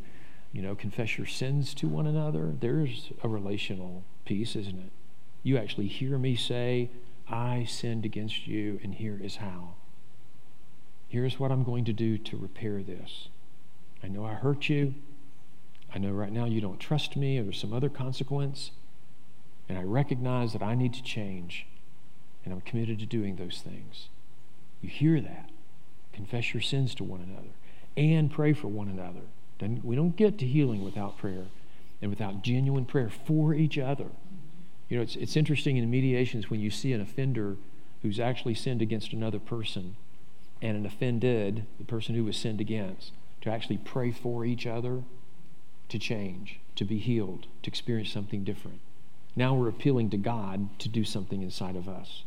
[0.52, 2.52] You know, confess your sins to one another.
[2.58, 4.90] There's a relational piece, isn't it?
[5.42, 6.90] You actually hear me say,
[7.28, 9.74] I sinned against you, and here is how.
[11.08, 13.28] Here's what I'm going to do to repair this.
[14.02, 14.94] I know I hurt you.
[15.94, 18.72] I know right now you don't trust me, or there's some other consequence.
[19.68, 21.66] And I recognize that I need to change,
[22.44, 24.08] and I'm committed to doing those things.
[24.80, 25.50] You hear that
[26.12, 27.50] confess your sins to one another,
[27.96, 29.20] and pray for one another.
[29.82, 31.46] We don't get to healing without prayer
[32.00, 34.06] and without genuine prayer for each other.
[34.88, 37.56] You know, it's, it's interesting in mediations when you see an offender
[38.02, 39.96] who's actually sinned against another person
[40.62, 45.02] and an offended, the person who was sinned against, to actually pray for each other
[45.88, 48.80] to change, to be healed, to experience something different.
[49.34, 52.22] Now we're appealing to God to do something inside of us.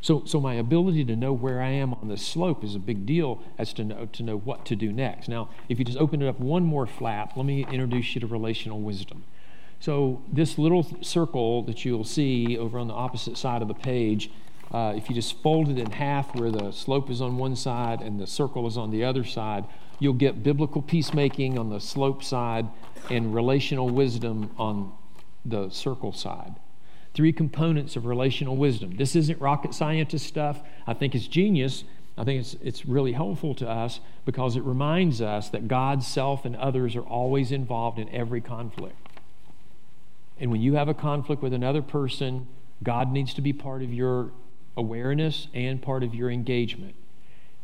[0.00, 3.06] So, so my ability to know where I am on the slope is a big
[3.06, 5.28] deal as to know, to know what to do next.
[5.28, 8.26] Now, if you just open it up one more flap, let me introduce you to
[8.26, 9.24] relational wisdom.
[9.80, 14.30] So this little circle that you'll see over on the opposite side of the page,
[14.72, 18.00] uh, if you just fold it in half where the slope is on one side
[18.00, 19.64] and the circle is on the other side,
[19.98, 22.66] you'll get biblical peacemaking on the slope side
[23.10, 24.92] and relational wisdom on
[25.44, 26.56] the circle side
[27.16, 28.94] three components of relational wisdom.
[28.98, 30.60] This isn't rocket scientist stuff.
[30.86, 31.84] I think it's genius.
[32.18, 36.44] I think it's, it's really helpful to us because it reminds us that God, self,
[36.44, 38.96] and others are always involved in every conflict.
[40.38, 42.46] And when you have a conflict with another person,
[42.82, 44.32] God needs to be part of your
[44.76, 46.94] awareness and part of your engagement.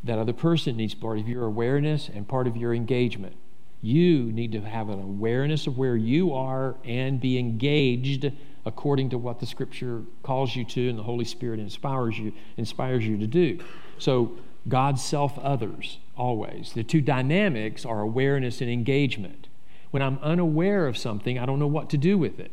[0.04, 3.36] That other person needs part of your awareness and part of your engagement.
[3.82, 8.30] You need to have an awareness of where you are and be engaged
[8.64, 13.04] according to what the scripture calls you to and the Holy Spirit inspires you, inspires
[13.04, 13.58] you to do.
[13.98, 16.72] So God's self others always.
[16.72, 19.48] The two dynamics are awareness and engagement.
[19.90, 22.52] When I'm unaware of something, I don't know what to do with it.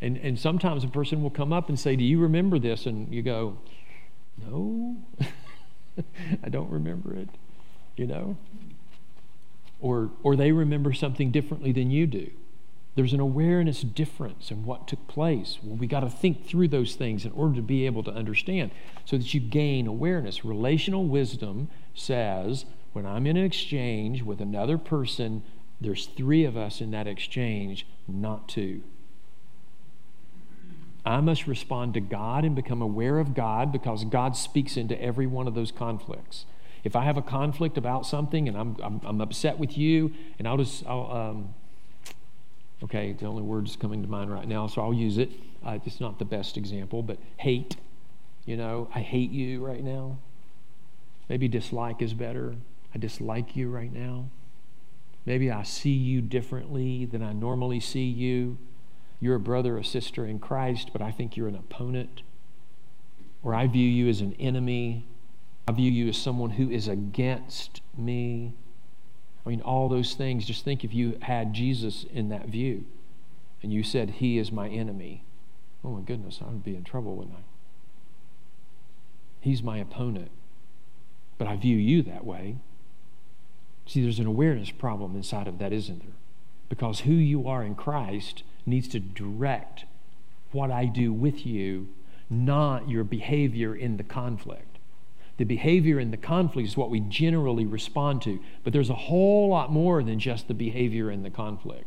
[0.00, 2.86] And, and sometimes a person will come up and say, Do you remember this?
[2.86, 3.58] And you go,
[4.46, 4.96] No,
[6.42, 7.28] I don't remember it,
[7.96, 8.36] you know?
[9.80, 12.30] Or, or they remember something differently than you do.
[12.96, 15.58] There's an awareness difference in what took place.
[15.62, 18.72] Well, we got to think through those things in order to be able to understand
[19.04, 20.44] so that you gain awareness.
[20.44, 25.44] Relational wisdom says, when I'm in an exchange with another person,
[25.80, 28.82] there's three of us in that exchange, not two.
[31.08, 35.26] I must respond to God and become aware of God because God speaks into every
[35.26, 36.44] one of those conflicts.
[36.84, 40.46] If I have a conflict about something and I'm, I'm, I'm upset with you, and
[40.46, 41.54] I'll just, I'll, um,
[42.84, 45.30] okay, the only word is coming to mind right now, so I'll use it.
[45.64, 47.76] Uh, it's not the best example, but hate.
[48.44, 50.18] You know, I hate you right now.
[51.28, 52.54] Maybe dislike is better.
[52.94, 54.28] I dislike you right now.
[55.26, 58.58] Maybe I see you differently than I normally see you.
[59.20, 62.22] You're a brother or sister in Christ, but I think you're an opponent.
[63.42, 65.06] Or I view you as an enemy.
[65.66, 68.54] I view you as someone who is against me.
[69.44, 70.44] I mean, all those things.
[70.44, 72.84] Just think if you had Jesus in that view
[73.62, 75.24] and you said, He is my enemy.
[75.84, 77.42] Oh my goodness, I would be in trouble, wouldn't I?
[79.40, 80.30] He's my opponent.
[81.38, 82.56] But I view you that way.
[83.86, 86.16] See, there's an awareness problem inside of that, isn't there?
[86.68, 89.84] Because who you are in Christ needs to direct
[90.52, 91.88] what I do with you,
[92.30, 94.78] not your behavior in the conflict.
[95.36, 99.48] The behavior in the conflict is what we generally respond to, but there's a whole
[99.48, 101.84] lot more than just the behavior in the conflict.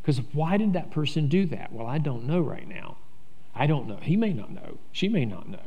[0.00, 1.72] Because why did that person do that?
[1.72, 2.96] Well, I don't know right now.
[3.54, 3.98] I don't know.
[4.02, 4.78] He may not know.
[4.92, 5.66] She may not know.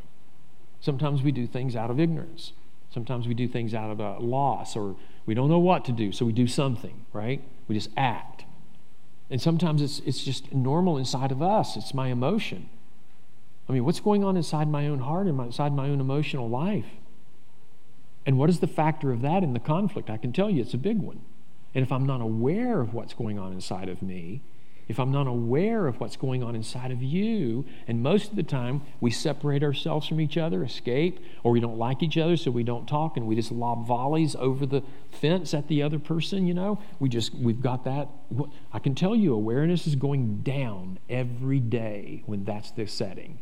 [0.80, 2.54] Sometimes we do things out of ignorance.
[2.90, 4.96] Sometimes we do things out of a loss or
[5.26, 7.42] we don't know what to do, so we do something, right?
[7.68, 8.46] We just act.
[9.30, 11.76] And sometimes it's, it's just normal inside of us.
[11.76, 12.70] It's my emotion.
[13.68, 16.86] I mean, what's going on inside my own heart and inside my own emotional life?
[18.26, 20.10] And what is the factor of that in the conflict?
[20.10, 21.22] I can tell you it's a big one.
[21.74, 24.42] And if I'm not aware of what's going on inside of me,
[24.88, 28.44] if I'm not aware of what's going on inside of you, and most of the
[28.44, 32.52] time we separate ourselves from each other, escape, or we don't like each other, so
[32.52, 36.46] we don't talk, and we just lob volleys over the fence at the other person,
[36.46, 38.10] you know, we just, we've got that.
[38.72, 43.40] I can tell you, awareness is going down every day when that's the setting.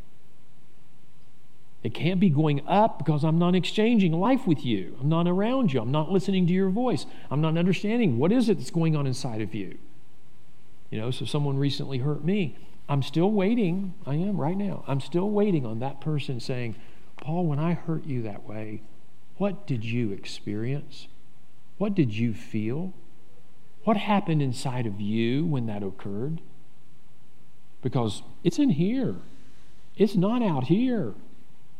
[1.83, 4.97] It can't be going up because I'm not exchanging life with you.
[5.01, 5.81] I'm not around you.
[5.81, 7.05] I'm not listening to your voice.
[7.29, 9.77] I'm not understanding what is it that's going on inside of you.
[10.93, 12.55] You know, so someone recently hurt me.
[12.87, 13.95] I'm still waiting.
[14.05, 14.83] I am right now.
[14.85, 16.75] I'm still waiting on that person saying,
[17.17, 18.83] Paul, when I hurt you that way,
[19.37, 21.07] what did you experience?
[21.79, 22.93] What did you feel?
[23.85, 26.41] What happened inside of you when that occurred?
[27.81, 29.15] Because it's in here,
[29.97, 31.15] it's not out here.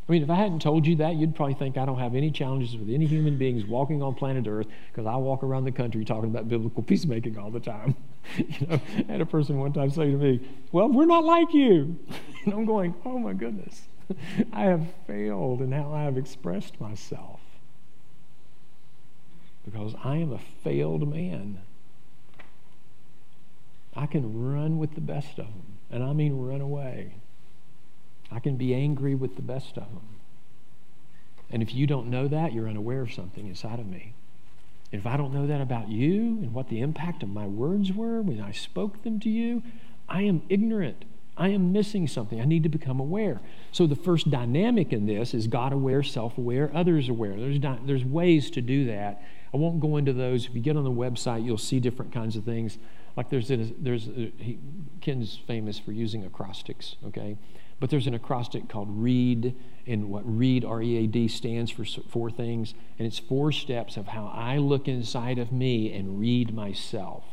[0.08, 2.30] I mean, if I hadn't told you that, you'd probably think I don't have any
[2.30, 6.04] challenges with any human beings walking on planet Earth because I walk around the country
[6.04, 7.96] talking about biblical peacemaking all the time.
[8.38, 10.42] you know, I had a person one time say to me,
[10.74, 11.98] Well, we're not like you.
[12.46, 13.84] and I'm going, Oh my goodness.
[14.54, 17.40] I have failed in how I have expressed myself
[19.64, 21.62] because I am a failed man.
[23.96, 27.14] I can run with the best of them, and I mean run away.
[28.34, 30.08] I can be angry with the best of them.
[31.50, 34.14] And if you don't know that, you're unaware of something inside of me.
[34.92, 37.92] And if I don't know that about you and what the impact of my words
[37.92, 39.64] were when I spoke them to you,
[40.10, 41.06] I am ignorant.
[41.36, 42.40] I am missing something.
[42.40, 43.40] I need to become aware.
[43.72, 47.36] So the first dynamic in this is God aware, self aware, others aware.
[47.36, 49.24] There's, there's ways to do that.
[49.54, 50.46] I won't go into those.
[50.46, 52.78] If you get on the website, you'll see different kinds of things.
[53.16, 54.06] Like there's, a, there's
[54.38, 54.60] he,
[55.02, 57.38] Ken's famous for using acrostics, okay?
[57.84, 59.54] But there's an acrostic called READ,
[59.86, 62.74] and what READ, R E A D, stands for four things.
[62.98, 67.26] And it's four steps of how I look inside of me and read myself.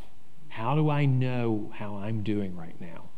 [0.49, 3.11] How do I know how I'm doing right now?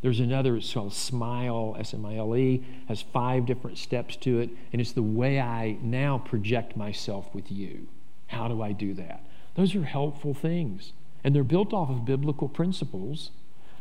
[0.00, 4.38] There's another, it's called SMILE, S M I L E, has five different steps to
[4.38, 7.88] it, and it's the way I now project myself with you.
[8.28, 9.26] How do I do that?
[9.56, 10.92] Those are helpful things,
[11.24, 13.32] and they're built off of biblical principles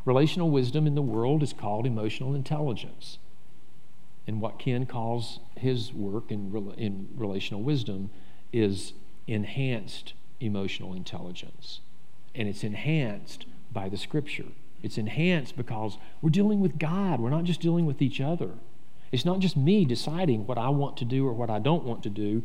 [0.06, 3.18] Relational wisdom in the world is called emotional intelligence.
[4.28, 8.12] And what Ken calls his work in, in relational wisdom
[8.53, 8.93] is
[9.28, 11.80] enhanced emotional intelligence.
[12.34, 14.47] And it's enhanced by the scripture.
[14.84, 18.51] It's enhanced because we're dealing with God, we're not just dealing with each other.
[19.12, 22.03] It's not just me deciding what I want to do or what I don't want
[22.03, 22.43] to do.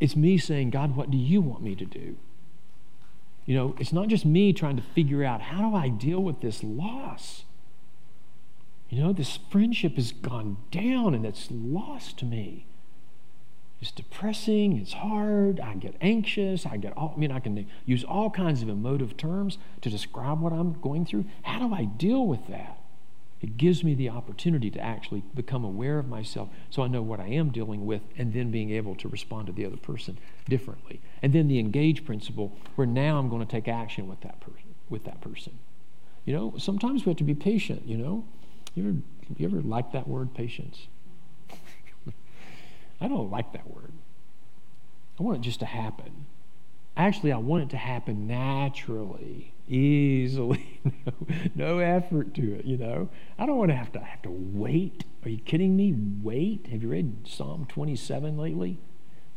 [0.00, 2.16] It's me saying, God, what do you want me to do?
[3.46, 6.40] You know, it's not just me trying to figure out how do I deal with
[6.40, 7.44] this loss.
[8.88, 12.66] You know, this friendship has gone down and it's lost to me.
[13.80, 18.04] It's depressing, it's hard, I get anxious, I get all, I mean, I can use
[18.04, 21.26] all kinds of emotive terms to describe what I'm going through.
[21.42, 22.75] How do I deal with that?
[23.42, 27.20] It gives me the opportunity to actually become aware of myself so I know what
[27.20, 30.18] I am dealing with and then being able to respond to the other person
[30.48, 31.00] differently.
[31.22, 34.66] And then the engage principle where now I'm going to take action with that person
[34.88, 35.58] with that person.
[36.24, 38.24] You know, sometimes we have to be patient, you know.
[38.74, 38.96] You ever,
[39.36, 40.86] you ever like that word, patience?
[43.00, 43.92] I don't like that word.
[45.18, 46.26] I want it just to happen.
[46.96, 51.12] Actually, I want it to happen naturally, easily, no,
[51.54, 53.08] no effort to it, you know.
[53.38, 55.04] I don't want to have to have to wait.
[55.24, 55.94] Are you kidding me?
[56.22, 56.66] Wait?
[56.68, 58.78] Have you read Psalm 27 lately?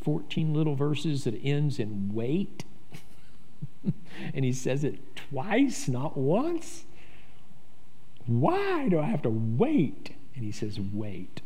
[0.02, 2.64] 14 little verses that ends in wait.
[4.34, 6.86] and he says it twice, not once.
[8.26, 10.16] Why do I have to wait?
[10.36, 11.42] And he says, wait.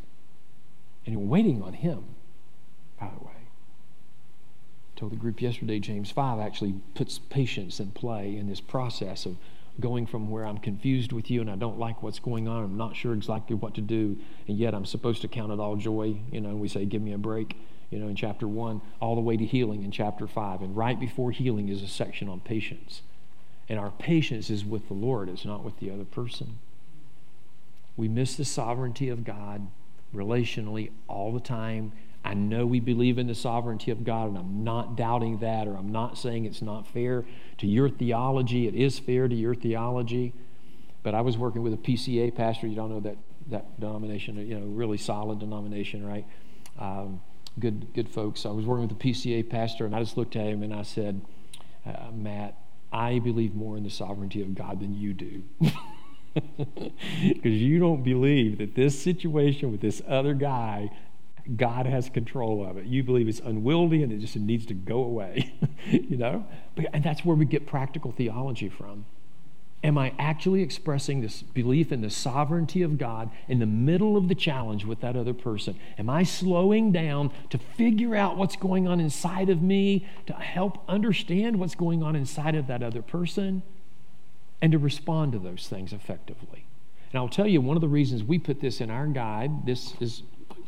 [1.06, 2.04] And you're waiting on him,
[3.00, 3.33] by the way
[4.96, 9.36] told the group yesterday, James 5 actually puts patience in play in this process of
[9.80, 12.76] going from where I'm confused with you and I don't like what's going on, I'm
[12.76, 14.16] not sure exactly what to do,
[14.46, 16.16] and yet I'm supposed to count it all joy.
[16.30, 17.56] You know, we say, give me a break,
[17.90, 20.62] you know, in chapter 1, all the way to healing in chapter 5.
[20.62, 23.02] And right before healing is a section on patience.
[23.68, 26.58] And our patience is with the Lord, it's not with the other person.
[27.96, 29.68] We miss the sovereignty of God
[30.14, 31.92] relationally all the time
[32.24, 35.76] I know we believe in the sovereignty of God, and I'm not doubting that, or
[35.76, 37.24] I'm not saying it's not fair
[37.58, 38.66] to your theology.
[38.66, 40.32] It is fair to your theology.
[41.02, 42.66] But I was working with a PCA pastor.
[42.66, 43.18] You don't know that,
[43.50, 46.24] that denomination, you know, really solid denomination, right?
[46.78, 47.20] Um,
[47.58, 48.46] good, good folks.
[48.46, 50.82] I was working with a PCA pastor, and I just looked at him and I
[50.82, 51.20] said,
[51.84, 52.56] uh, Matt,
[52.90, 55.42] I believe more in the sovereignty of God than you do.
[56.34, 60.90] Because you don't believe that this situation with this other guy
[61.56, 62.86] God has control of it.
[62.86, 65.52] You believe it's unwieldy and it just needs to go away,
[65.86, 66.46] you know?
[66.92, 69.04] And that's where we get practical theology from.
[69.82, 74.28] Am I actually expressing this belief in the sovereignty of God in the middle of
[74.28, 75.78] the challenge with that other person?
[75.98, 80.82] Am I slowing down to figure out what's going on inside of me, to help
[80.88, 83.62] understand what's going on inside of that other person,
[84.62, 86.64] and to respond to those things effectively?
[87.12, 89.92] And I'll tell you, one of the reasons we put this in our guide, this
[90.00, 90.22] is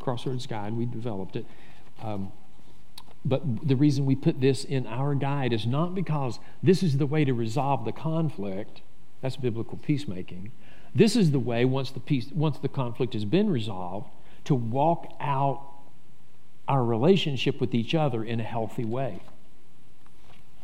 [0.07, 0.73] Crossroads Guide.
[0.75, 1.45] We developed it.
[2.01, 2.31] Um,
[3.25, 7.07] but the reason we put this in our guide is not because this is the
[7.07, 8.83] way to resolve the conflict.
[9.21, 10.53] That's biblical peacemaking.
[10.95, 14.09] This is the way, once the, peace, once the conflict has been resolved,
[14.45, 15.61] to walk out
[16.69, 19.23] our relationship with each other in a healthy way.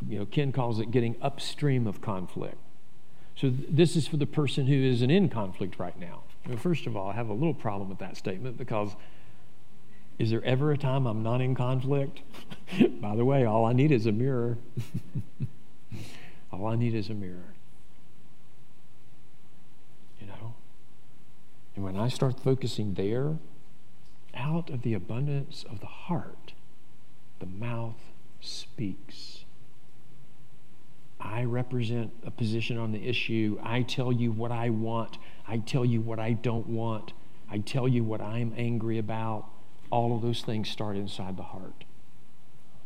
[0.09, 2.59] You know, Ken calls it getting upstream of conflict.
[3.34, 6.22] So, th- this is for the person who isn't in conflict right now.
[6.47, 8.95] Well, first of all, I have a little problem with that statement because
[10.23, 12.20] is there ever a time I'm not in conflict?
[13.01, 14.57] By the way, all I need is a mirror.
[16.53, 17.57] all I need is a mirror.
[20.20, 20.55] You know?
[21.75, 23.39] And when I start focusing there,
[24.33, 26.53] out of the abundance of the heart,
[27.41, 27.99] the mouth
[28.41, 29.45] speaks.
[31.20, 33.59] I represent a position on the issue.
[33.61, 35.18] I tell you what I want.
[35.49, 37.12] I tell you what I don't want.
[37.51, 39.49] I tell you what I'm angry about
[39.93, 41.84] all of those things start inside the heart.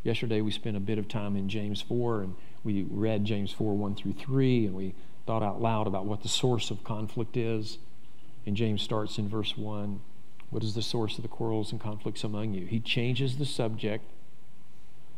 [0.03, 2.35] Yesterday, we spent a bit of time in James 4, and
[2.65, 4.95] we read James 4 1 through 3, and we
[5.25, 7.79] thought out loud about what the source of conflict is.
[8.45, 10.01] And James starts in verse 1
[10.51, 12.67] What is the source of the quarrels and conflicts among you?
[12.67, 14.05] He changes the subject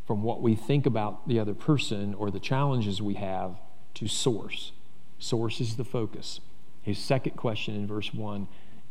[0.06, 3.56] from what we think about the other person or the challenges we have
[3.94, 4.72] to source.
[5.18, 6.40] Source is the focus.
[6.82, 8.46] His second question in verse 1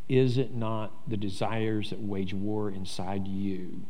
[0.09, 3.85] is it not the desires that wage war inside you?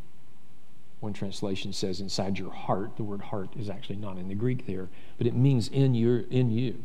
[1.00, 2.98] One translation says inside your heart.
[2.98, 6.22] The word heart is actually not in the Greek there, but it means in your
[6.22, 6.84] in you.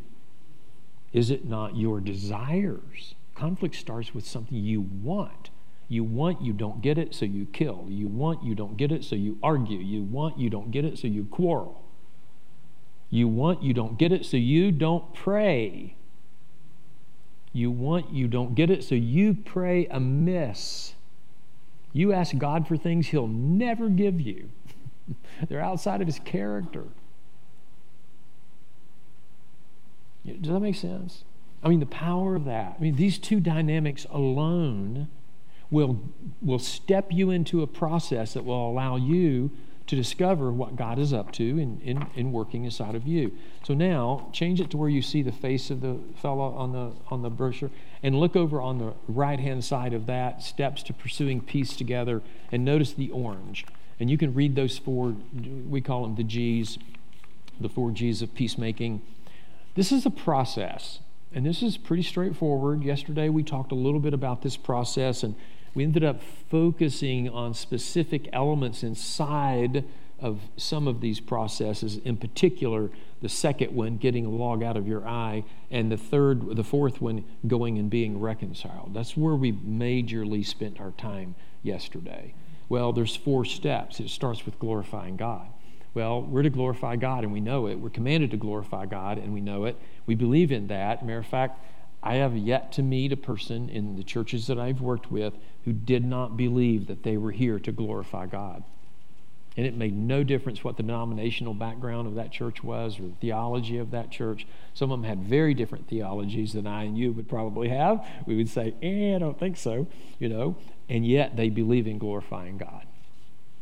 [1.13, 3.15] Is it not your desires?
[3.35, 5.51] Conflict starts with something you want.
[5.89, 7.87] You want, you don't get it, so you kill.
[7.89, 9.79] You want, you don't get it, so you argue.
[9.79, 11.83] You want, you don't get it, so you quarrel.
[13.11, 15.97] You want, you don't get it, so you don't pray.
[17.53, 20.95] You want, you don't get it, so you pray amiss.
[21.93, 24.51] You ask God for things He'll never give you,
[25.49, 26.85] they're outside of His character.
[30.25, 31.25] Does that make sense?
[31.63, 32.77] I mean, the power of that.
[32.79, 35.09] I mean, these two dynamics alone
[35.71, 36.01] will,
[36.41, 39.51] will step you into a process that will allow you
[39.87, 43.33] to discover what God is up to in, in, in working inside of you.
[43.65, 46.93] So now, change it to where you see the face of the fellow on the,
[47.09, 47.71] on the brochure
[48.03, 52.23] and look over on the right hand side of that, steps to pursuing peace together,
[52.51, 53.65] and notice the orange.
[54.01, 55.15] And you can read those four,
[55.69, 56.79] we call them the G's,
[57.61, 59.03] the four G's of peacemaking.
[59.75, 61.01] This is a process.
[61.35, 62.83] And this is pretty straightforward.
[62.83, 65.35] Yesterday we talked a little bit about this process, and
[65.75, 66.21] we ended up
[66.51, 69.85] focusing on specific elements inside
[70.21, 74.87] of some of these processes, in particular, the second one, getting a log out of
[74.87, 78.95] your eye, and the third, the fourth one, going and being reconciled.
[78.95, 82.35] That's where we majorly spent our time yesterday.
[82.69, 84.01] Well, there's four steps.
[84.01, 85.49] It starts with glorifying God.
[85.95, 87.79] Well, we're to glorify God and we know it.
[87.79, 89.77] We're commanded to glorify God and we know it.
[90.07, 91.05] We believe in that.
[91.05, 91.63] Matter of fact,
[92.03, 95.35] I have yet to meet a person in the churches that I've worked with
[95.65, 98.65] who did not believe that they were here to glorify God.
[99.57, 103.15] And it made no difference what the denominational background of that church was or the
[103.21, 104.47] theology of that church.
[104.73, 108.05] Some of them had very different theologies than I and you would probably have.
[108.27, 109.87] We would say, eh, I don't think so,
[110.19, 110.57] you know.
[110.89, 112.87] And yet they believe in glorifying God.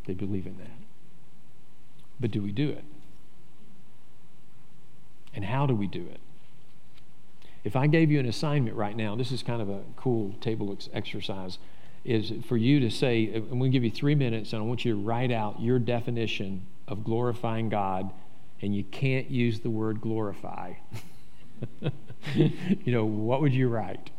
[0.06, 0.78] They believe in that.
[2.20, 2.84] But do we do it?
[5.34, 6.20] And how do we do it?
[7.64, 10.76] If I gave you an assignment right now, this is kind of a cool table
[10.92, 11.58] exercise,
[12.04, 14.84] is for you to say, I'm going to give you three minutes, and I want
[14.84, 18.10] you to write out your definition of glorifying God,
[18.62, 20.74] and you can't use the word glorify.
[22.34, 24.10] you know, what would you write?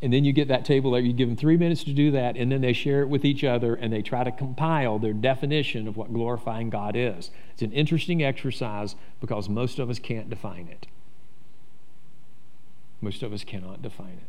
[0.00, 2.36] And then you get that table there, you give them three minutes to do that,
[2.36, 5.86] and then they share it with each other and they try to compile their definition
[5.86, 7.30] of what glorifying God is.
[7.52, 10.88] It's an interesting exercise because most of us can't define it.
[13.02, 14.28] Most of us cannot define it.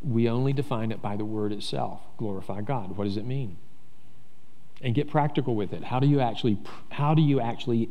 [0.00, 2.96] We only define it by the word itself glorify God.
[2.96, 3.56] What does it mean?
[4.80, 5.84] And get practical with it.
[5.84, 6.58] How do you actually,
[6.90, 7.88] how do you actually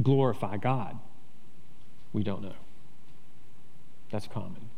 [0.00, 0.98] glorify God?
[2.12, 2.54] We don't know.
[4.10, 4.68] That's common.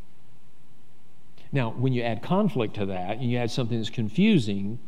[1.53, 4.79] Now, when you add conflict to that and you add something that's confusing,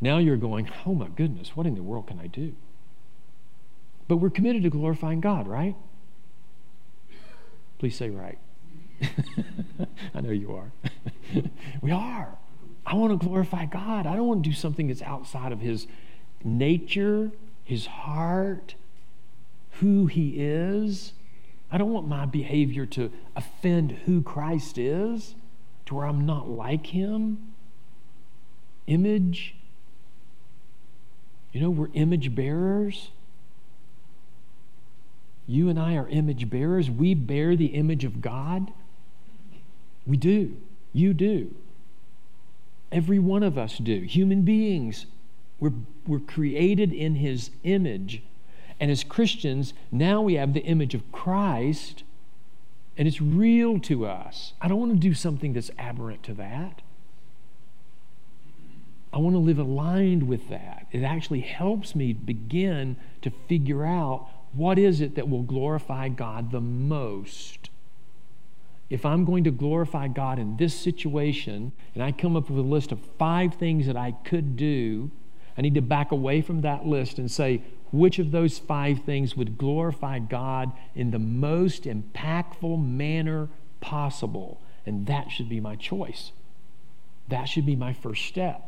[0.00, 2.54] now you're going, oh my goodness, what in the world can I do?
[4.06, 5.76] But we're committed to glorifying God, right?
[7.78, 8.38] Please say right.
[10.14, 10.72] I know you are.
[11.80, 12.36] we are.
[12.84, 14.06] I want to glorify God.
[14.06, 15.86] I don't want to do something that's outside of His
[16.42, 17.30] nature,
[17.64, 18.74] His heart,
[19.72, 21.12] who He is.
[21.70, 25.34] I don't want my behavior to offend who Christ is,
[25.86, 27.54] to where I'm not like him.
[28.86, 29.54] Image.
[31.52, 33.10] You know, we're image bearers.
[35.48, 36.90] You and I are image bearers.
[36.90, 38.70] We bear the image of God.
[40.06, 40.56] We do.
[40.92, 41.54] You do.
[42.92, 44.00] Every one of us do.
[44.00, 45.06] Human beings,
[45.58, 45.72] we're,
[46.06, 48.22] we're created in His image.
[48.78, 52.04] And as Christians, now we have the image of Christ,
[52.98, 54.52] and it's real to us.
[54.60, 56.82] I don't want to do something that's aberrant to that.
[59.12, 60.86] I want to live aligned with that.
[60.92, 64.28] It actually helps me begin to figure out
[64.58, 67.70] what is it that will glorify God the most.
[68.90, 72.68] If I'm going to glorify God in this situation, and I come up with a
[72.68, 75.10] list of five things that I could do,
[75.56, 79.36] I need to back away from that list and say, which of those five things
[79.36, 83.48] would glorify God in the most impactful manner
[83.80, 84.60] possible?
[84.84, 86.32] And that should be my choice.
[87.28, 88.67] That should be my first step.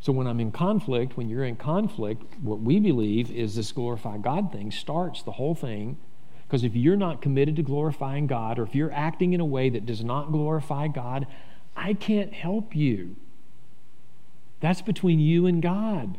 [0.00, 4.16] So when I'm in conflict, when you're in conflict, what we believe is this glorify
[4.16, 5.98] God thing starts the whole thing.
[6.46, 9.68] Because if you're not committed to glorifying God, or if you're acting in a way
[9.68, 11.26] that does not glorify God,
[11.76, 13.14] I can't help you.
[14.60, 16.18] That's between you and God.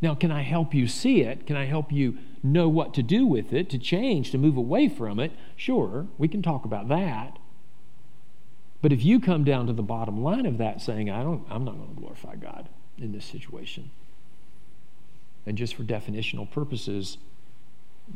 [0.00, 1.44] Now, can I help you see it?
[1.46, 4.88] Can I help you know what to do with it, to change, to move away
[4.88, 5.32] from it?
[5.56, 7.38] Sure, we can talk about that.
[8.80, 11.64] But if you come down to the bottom line of that saying, I don't, I'm
[11.64, 12.68] not going to glorify God
[13.00, 13.90] in this situation.
[15.46, 17.18] And just for definitional purposes,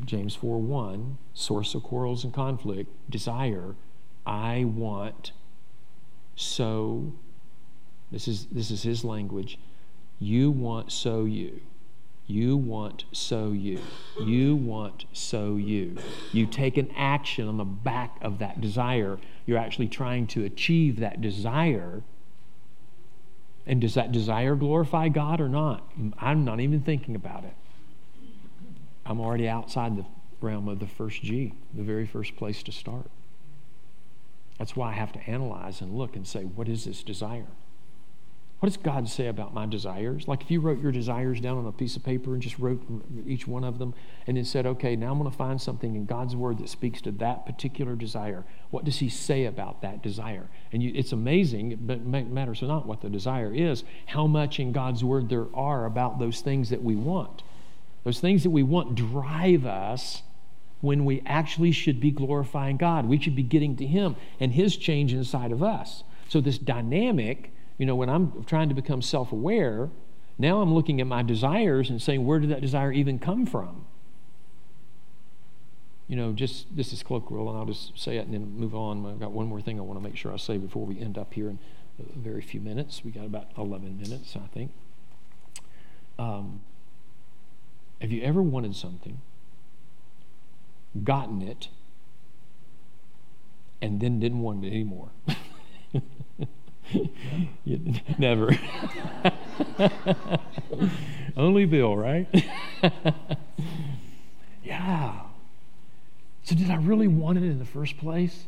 [0.05, 3.75] James 4 1, source of quarrels and conflict, desire,
[4.27, 5.33] I want,
[6.37, 7.13] so,
[8.11, 9.59] this is, this is his language,
[10.19, 11.61] you want, so you.
[12.27, 13.81] You want, so you.
[14.21, 15.97] You want, so you.
[16.33, 19.19] You take an action on the back of that desire.
[19.45, 22.03] You're actually trying to achieve that desire.
[23.67, 25.89] And does that desire glorify God or not?
[26.19, 27.55] I'm not even thinking about it.
[29.07, 30.05] I'm already outside the
[30.41, 33.11] realm of the first G, the very first place to start.
[34.59, 37.47] That's why I have to analyze and look and say, what is this desire?
[38.63, 40.29] What does God say about my desires?
[40.29, 42.81] Like if you wrote your desires down on a piece of paper and just wrote
[43.27, 43.93] each one of them
[44.29, 47.01] and then said, okay, now I'm going to find something in God's word that speaks
[47.01, 48.45] to that particular desire.
[48.71, 50.49] What does He say about that desire?
[50.71, 54.71] And you, it's amazing, but it matters not what the desire is, how much in
[54.71, 57.43] God's word there are about those things that we want.
[58.05, 60.23] Those things that we want drive us
[60.83, 63.07] when we actually should be glorifying God.
[63.07, 66.05] We should be getting to Him and His change inside of us.
[66.29, 67.53] So, this dynamic,
[67.83, 69.91] you know, when I'm trying to become self aware,
[70.39, 73.87] now I'm looking at my desires and saying, where did that desire even come from?
[76.07, 79.05] You know, just this is colloquial, and I'll just say it and then move on.
[79.05, 81.19] I've got one more thing I want to make sure I say before we end
[81.19, 81.59] up here in
[81.99, 83.05] a very few minutes.
[83.05, 84.71] We got about 11 minutes, I think.
[86.21, 86.61] Um,
[88.01, 89.21] have you ever wanted something,
[91.03, 91.67] gotten it,
[93.81, 95.09] and then didn't want it anymore?
[98.19, 98.59] Never.
[101.37, 102.29] Only Bill, right?
[104.65, 105.21] yeah.
[106.45, 108.45] So, did I really want it in the first place?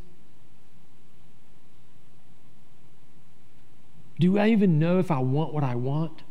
[4.19, 6.23] Do I even know if I want what I want?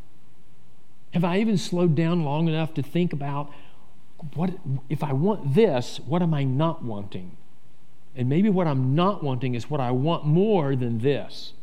[1.14, 3.52] Have I even slowed down long enough to think about
[4.36, 4.52] what
[4.90, 7.36] if I want this, what am I not wanting?
[8.16, 11.54] And maybe what I'm not wanting is what I want more than this.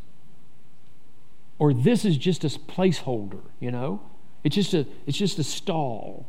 [1.61, 4.01] Or this is just a placeholder, you know?
[4.43, 6.27] It's just a it's just a stall.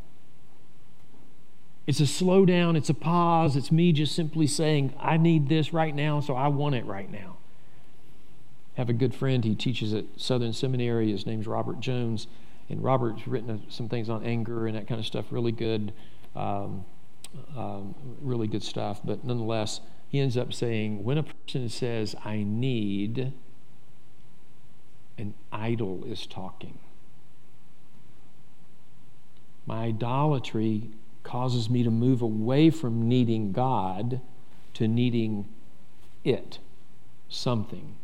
[1.88, 5.96] It's a slowdown, it's a pause, it's me just simply saying, I need this right
[5.96, 7.38] now, so I want it right now.
[8.78, 11.12] I have a good friend, he teaches at Southern Seminary.
[11.12, 12.28] His name's Robert Jones
[12.70, 15.94] and Robert's written some things on anger and that kind of stuff, really good,
[16.36, 16.86] um,
[17.58, 19.00] um, really good stuff.
[19.04, 23.34] But nonetheless, he ends up saying when a person says, I need,
[25.18, 26.80] an idol is talking.
[29.66, 30.90] My idolatry
[31.24, 34.22] causes me to move away from needing God
[34.74, 35.48] to needing
[36.24, 36.60] it,
[37.30, 37.96] something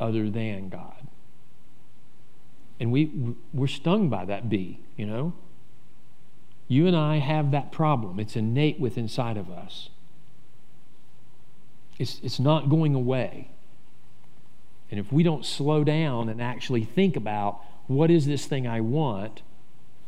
[0.00, 1.08] other than God.
[2.80, 5.34] And we, we're stung by that bee, you know?
[6.66, 8.18] You and I have that problem.
[8.18, 9.90] It's innate within inside of us.
[11.98, 13.50] It's, it's not going away.
[14.94, 18.80] And if we don't slow down and actually think about what is this thing I
[18.80, 19.42] want,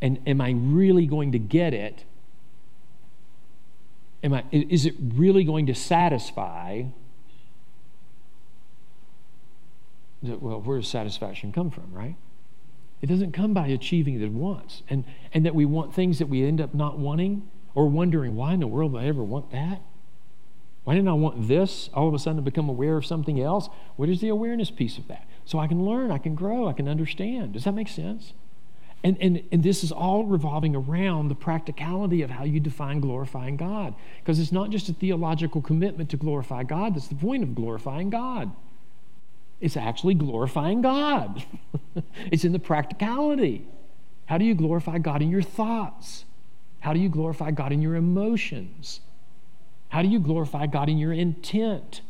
[0.01, 2.05] and am I really going to get it?
[4.23, 6.83] Am I, is it really going to satisfy?
[10.21, 12.15] Well, where does satisfaction come from, right?
[13.01, 14.83] It doesn't come by achieving it once.
[14.89, 18.53] And, and that we want things that we end up not wanting or wondering, why
[18.53, 19.81] in the world would I ever want that?
[20.87, 23.67] Why didn't I want this all of a sudden to become aware of something else?
[23.97, 25.27] What is the awareness piece of that?
[25.43, 27.51] So I can learn, I can grow, I can understand.
[27.51, 28.31] Does that make sense?
[29.03, 33.57] And, and, and this is all revolving around the practicality of how you define glorifying
[33.57, 33.95] God.
[34.21, 38.09] Because it's not just a theological commitment to glorify God, that's the point of glorifying
[38.09, 38.49] God.
[39.59, 41.43] It's actually glorifying God.
[42.31, 43.67] it's in the practicality.
[44.27, 46.23] How do you glorify God in your thoughts?
[46.79, 49.01] How do you glorify God in your emotions?
[49.89, 52.01] How do you glorify God in your intent?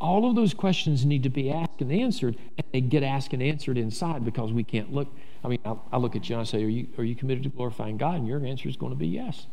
[0.00, 3.42] All of those questions need to be asked and answered, and they get asked and
[3.42, 5.08] answered inside because we can't look.
[5.44, 7.42] I mean, I, I look at you and I say, are you, are you committed
[7.42, 8.16] to glorifying God?
[8.16, 9.46] And your answer is going to be yes.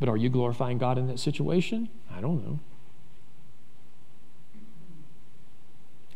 [0.00, 1.88] But are you glorifying God in that situation?
[2.10, 2.58] I don't know.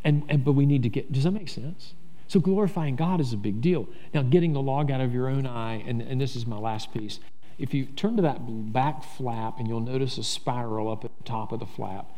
[0.03, 1.95] And, and, but we need to get, does that make sense?
[2.27, 3.89] So glorifying God is a big deal.
[4.13, 6.93] Now, getting the log out of your own eye, and, and this is my last
[6.93, 7.21] piece.
[7.59, 11.25] If you turn to that back flap, and you'll notice a spiral up at the
[11.25, 12.11] top of the flap,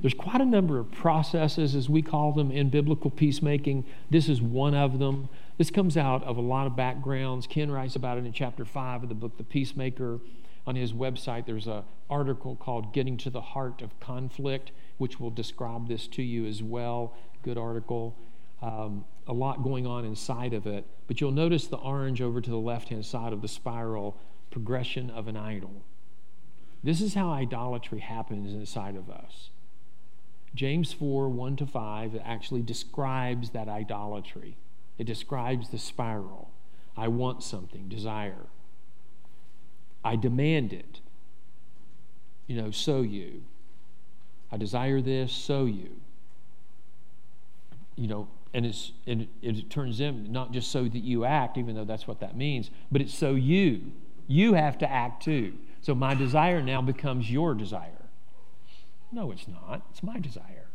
[0.00, 3.84] there's quite a number of processes, as we call them, in biblical peacemaking.
[4.10, 5.28] This is one of them.
[5.58, 7.46] This comes out of a lot of backgrounds.
[7.46, 10.20] Ken writes about it in chapter 5 of the book, The Peacemaker.
[10.66, 15.30] On his website, there's an article called Getting to the Heart of Conflict, which will
[15.30, 18.16] describe this to you as well good article.
[18.60, 20.84] Um, a lot going on inside of it.
[21.08, 24.16] But you'll notice the orange over to the left hand side of the spiral
[24.52, 25.82] progression of an idol.
[26.84, 29.50] This is how idolatry happens inside of us.
[30.54, 34.56] James 4 1 to 5 actually describes that idolatry,
[34.98, 36.50] it describes the spiral.
[36.96, 38.46] I want something, desire.
[40.04, 41.00] I demand it.
[42.46, 43.44] You know, so you.
[44.50, 46.02] I desire this, so you
[47.96, 51.56] you know, and, it's, and it, it turns in not just so that you act,
[51.58, 53.92] even though that's what that means, but it's so you.
[54.26, 55.54] You have to act too.
[55.80, 57.90] So my desire now becomes your desire.
[59.10, 59.82] No, it's not.
[59.90, 60.68] It's my desire.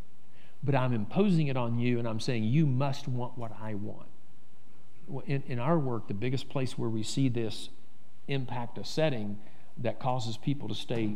[0.64, 4.08] But I'm imposing it on you and I'm saying, you must want what I want.
[5.26, 7.70] In, in our work, the biggest place where we see this
[8.28, 9.38] impact a setting
[9.78, 11.16] that causes people to stay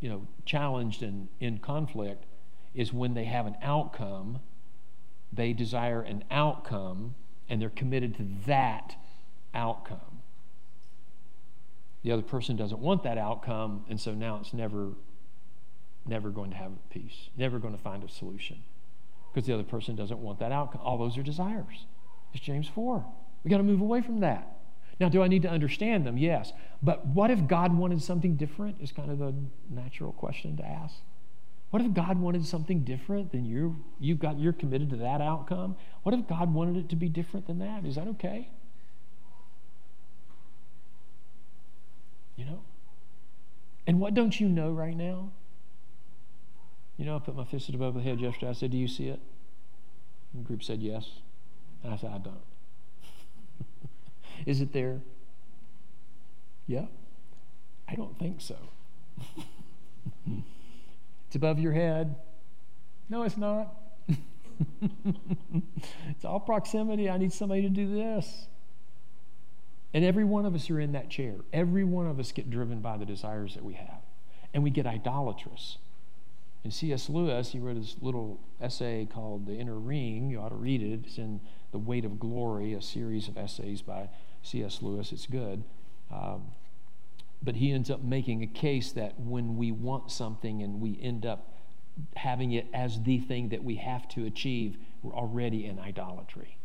[0.00, 2.24] you know, challenged and in conflict
[2.74, 4.40] is when they have an outcome
[5.32, 7.14] they desire an outcome
[7.48, 8.96] and they're committed to that
[9.54, 10.15] outcome.
[12.02, 14.92] The other person doesn't want that outcome, and so now it's never,
[16.06, 18.62] never going to have peace, never going to find a solution
[19.32, 20.80] because the other person doesn't want that outcome.
[20.82, 21.86] All those are desires.
[22.32, 23.04] It's James 4.
[23.44, 24.56] We got to move away from that.
[24.98, 26.16] Now, do I need to understand them?
[26.16, 26.52] Yes.
[26.82, 28.76] But what if God wanted something different?
[28.80, 29.34] Is kind of the
[29.68, 30.94] natural question to ask.
[31.70, 35.76] What if God wanted something different than you you've got you're committed to that outcome?
[36.02, 37.84] What if God wanted it to be different than that?
[37.84, 38.48] Is that okay?
[42.36, 42.60] You know?
[43.86, 45.30] And what don't you know right now?
[46.96, 48.48] You know, I put my fist above the head yesterday.
[48.48, 49.20] I said, Do you see it?
[50.32, 51.06] And the group said yes.
[51.82, 52.40] And I said, I don't.
[54.46, 55.00] Is it there?
[56.66, 56.86] Yeah.
[57.88, 58.56] I don't think so.
[60.26, 62.16] it's above your head.
[63.08, 63.74] No, it's not.
[66.10, 67.08] it's all proximity.
[67.08, 68.48] I need somebody to do this.
[69.96, 71.36] And every one of us are in that chair.
[71.54, 74.02] Every one of us get driven by the desires that we have.
[74.52, 75.78] And we get idolatrous.
[76.64, 77.08] And C.S.
[77.08, 80.28] Lewis, he wrote this little essay called The Inner Ring.
[80.28, 81.00] You ought to read it.
[81.06, 81.40] It's in
[81.72, 84.10] The Weight of Glory, a series of essays by
[84.42, 84.82] C.S.
[84.82, 85.12] Lewis.
[85.12, 85.64] It's good.
[86.12, 86.42] Um,
[87.42, 91.24] but he ends up making a case that when we want something and we end
[91.24, 91.54] up
[92.16, 96.58] having it as the thing that we have to achieve, we're already in idolatry.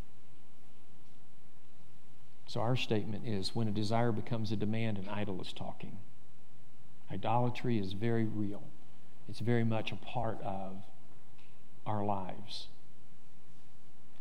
[2.51, 5.99] So our statement is when a desire becomes a demand, an idol is talking.
[7.09, 8.63] Idolatry is very real,
[9.29, 10.83] it's very much a part of
[11.85, 12.67] our lives.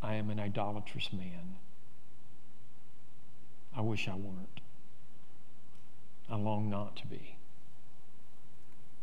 [0.01, 1.57] I am an idolatrous man.
[3.75, 4.61] I wish I weren't.
[6.29, 7.35] I long not to be.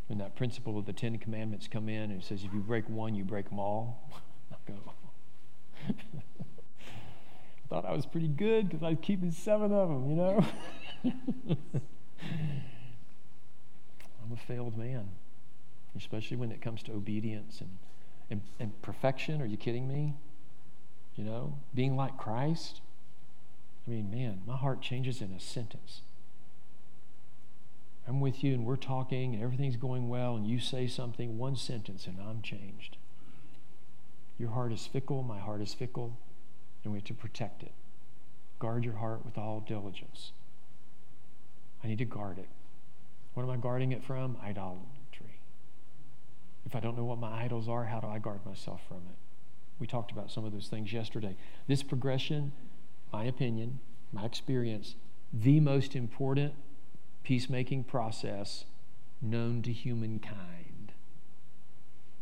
[0.07, 2.89] When that principle of the Ten Commandments come in and it says, if you break
[2.89, 4.09] one, you break them all,
[4.53, 4.95] I go.
[7.69, 10.45] Thought I was pretty good because I was keeping seven of them, you know?
[14.23, 15.11] I'm a failed man,
[15.97, 17.71] especially when it comes to obedience and,
[18.31, 19.43] and, and perfection.
[19.43, 20.15] Are you kidding me?
[21.17, 22.81] You know, being like Christ.
[23.87, 26.03] I mean, man, my heart changes in a sentence.
[28.07, 31.57] I'm with you and we're talking and everything's going well, and you say something, one
[31.57, 32.97] sentence, and I'm changed.
[34.39, 36.17] Your heart is fickle, my heart is fickle
[36.85, 37.73] and we have to protect it.
[38.59, 40.33] Guard your heart with all diligence.
[41.83, 42.49] I need to guard it.
[43.35, 44.37] What am I guarding it from?
[44.43, 45.41] Idolatry.
[46.67, 49.17] If I don't know what my idols are, how do I guard myself from it?
[49.79, 51.37] We talked about some of those things yesterday.
[51.67, 52.53] This progression,
[53.13, 53.79] my opinion,
[54.13, 54.97] my experience,
[55.33, 56.55] the most important
[57.23, 58.65] peacemaking process
[59.23, 60.68] known to humankind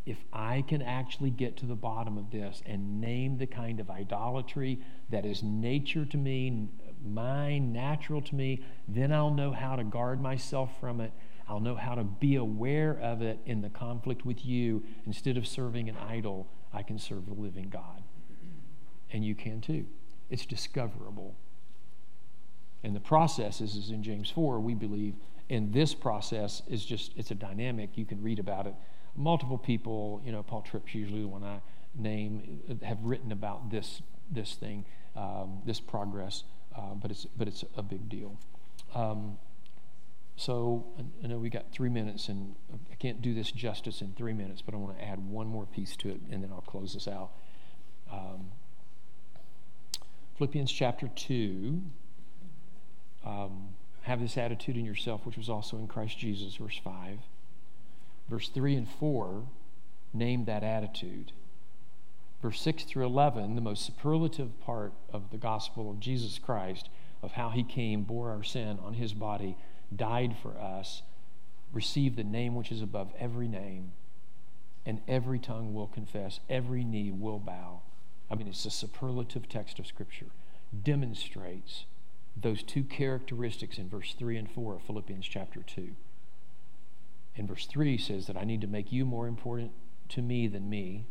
[0.07, 3.91] if I can actually get to the bottom of this and name the kind of
[3.91, 4.79] idolatry
[5.11, 6.69] that is nature to me,
[7.05, 11.13] mine, natural to me, then I'll know how to guard myself from it.
[11.49, 14.85] I'll know how to be aware of it in the conflict with you.
[15.07, 18.03] Instead of serving an idol, I can serve the living God.
[19.13, 19.87] And you can too.
[20.31, 21.35] It's discoverable.
[22.85, 25.15] And the process is, is in James 4, we believe,
[25.51, 27.91] and this process is just, it's a dynamic.
[27.95, 28.75] You can read about it
[29.17, 31.61] multiple people, you know, Paul Tripp's usually the one I
[31.95, 34.85] name, have written about this, this thing,
[35.17, 36.45] um, this progress,
[36.77, 38.37] uh, but, it's, but it's a big deal.
[38.95, 39.39] Um,
[40.37, 40.85] so
[41.25, 42.55] I know we got three minutes, and
[42.93, 45.65] I can't do this justice in three minutes, but I want to add one more
[45.65, 47.31] piece to it, and then I'll close this out.
[48.13, 48.53] Um,
[50.37, 51.83] Philippians chapter 2.
[53.25, 53.69] Um,
[54.03, 57.19] have this attitude in yourself, which was also in Christ Jesus, verse 5
[58.29, 59.45] verse 3 and 4
[60.13, 61.33] name that attitude.
[62.43, 66.89] Verse 6 through 11, the most superlative part of the gospel of Jesus Christ,
[67.23, 69.57] of how he came, bore our sin on his body,
[69.95, 71.03] died for us,
[71.73, 73.93] received the name which is above every name,
[74.85, 77.81] and every tongue will confess, every knee will bow.
[78.31, 80.27] I mean, it's a superlative text of Scripture,
[80.83, 81.85] demonstrates
[82.37, 85.97] those two characteristics in verse 3 and 4 of Philippians chapter 2
[87.37, 89.73] in verse 3 says that I need to make you more important
[90.11, 91.07] to me than me.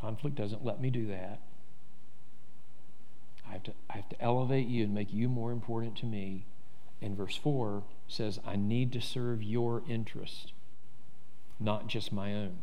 [0.00, 1.40] Conflict doesn't let me do that.
[3.48, 6.46] I have to, I have to elevate you and make you more important to me.
[7.00, 10.52] And verse 4 says, I need to serve your interest,
[11.60, 12.56] not just my own.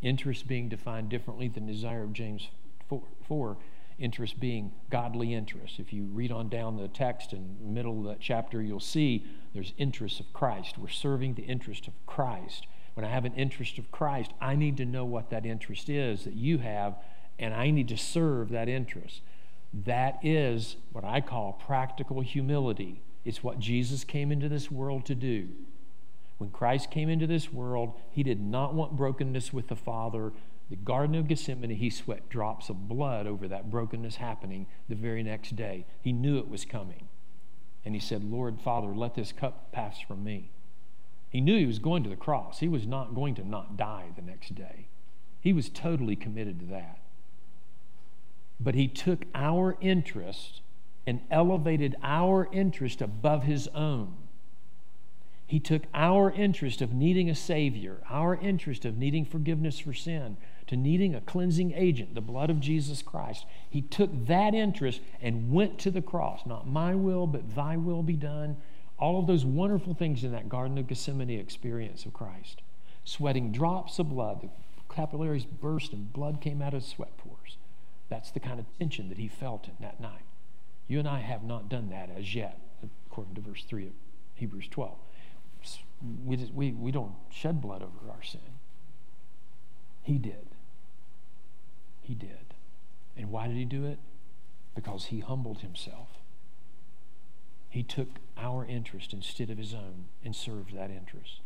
[0.00, 2.48] Interest being defined differently than desire of James
[2.88, 3.56] 4, 4
[3.98, 5.78] interest being godly interest.
[5.78, 9.26] If you read on down the text in the middle of that chapter, you'll see
[9.54, 10.78] there's interests of Christ.
[10.78, 12.66] We're serving the interest of Christ.
[12.94, 16.24] When I have an interest of Christ, I need to know what that interest is
[16.24, 16.96] that you have,
[17.38, 19.20] and I need to serve that interest.
[19.72, 23.02] That is what I call practical humility.
[23.24, 25.48] It's what Jesus came into this world to do.
[26.38, 30.32] When Christ came into this world, he did not want brokenness with the Father.
[30.70, 35.22] The Garden of Gethsemane, he sweat drops of blood over that brokenness happening the very
[35.22, 35.86] next day.
[36.02, 37.08] He knew it was coming.
[37.84, 40.50] And he said, Lord, Father, let this cup pass from me.
[41.30, 42.60] He knew he was going to the cross.
[42.60, 44.88] He was not going to not die the next day.
[45.40, 46.98] He was totally committed to that.
[48.60, 50.60] But he took our interest
[51.06, 54.14] and elevated our interest above his own.
[55.46, 60.36] He took our interest of needing a Savior, our interest of needing forgiveness for sin,
[60.68, 63.44] to needing a cleansing agent, the blood of Jesus Christ.
[63.68, 66.42] He took that interest and went to the cross.
[66.46, 68.56] Not my will, but thy will be done.
[68.98, 72.62] All of those wonderful things in that Garden of Gethsemane experience of Christ.
[73.04, 77.56] Sweating drops of blood, the capillaries burst and blood came out of sweat pores.
[78.08, 80.24] That's the kind of tension that he felt in that night.
[80.88, 82.58] You and I have not done that as yet,
[83.06, 83.92] according to verse 3 of
[84.34, 84.96] Hebrews 12
[86.24, 88.40] we, just, we, we don't shed blood over our sin.
[90.02, 90.46] He did.
[92.08, 92.54] He did.
[93.18, 93.98] And why did he do it?
[94.74, 96.08] Because he humbled himself.
[97.68, 98.08] He took
[98.38, 101.40] our interest instead of his own and served that interest.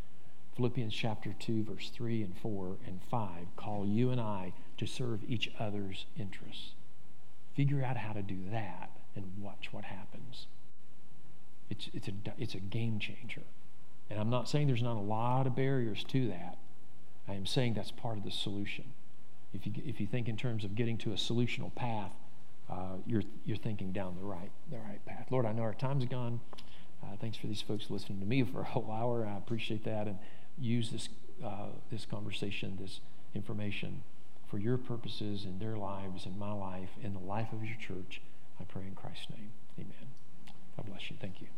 [0.54, 5.24] Philippians chapter 2, verse 3 and 4 and 5 call you and I to serve
[5.26, 6.74] each other's interests.
[7.56, 10.46] Figure out how to do that and watch what happens.
[11.70, 13.42] It's, it's, a, it's a game changer.
[14.08, 16.58] And I'm not saying there's not a lot of barriers to that.
[17.26, 18.84] I am saying that's part of the solution.
[19.54, 22.12] If you, if you think in terms of getting to a solutional path,
[22.70, 25.26] uh, you're, you're thinking down the right, the right path.
[25.30, 26.40] Lord, I know our time's gone.
[27.02, 29.26] Uh, thanks for these folks listening to me for a whole hour.
[29.26, 30.06] I appreciate that.
[30.06, 30.18] And
[30.58, 31.08] use this,
[31.44, 33.00] uh, this conversation, this
[33.34, 34.02] information
[34.48, 38.20] for your purposes in their lives, in my life, in the life of your church.
[38.60, 39.50] I pray in Christ's name.
[39.78, 40.08] Amen.
[40.76, 41.16] God bless you.
[41.20, 41.48] Thank you.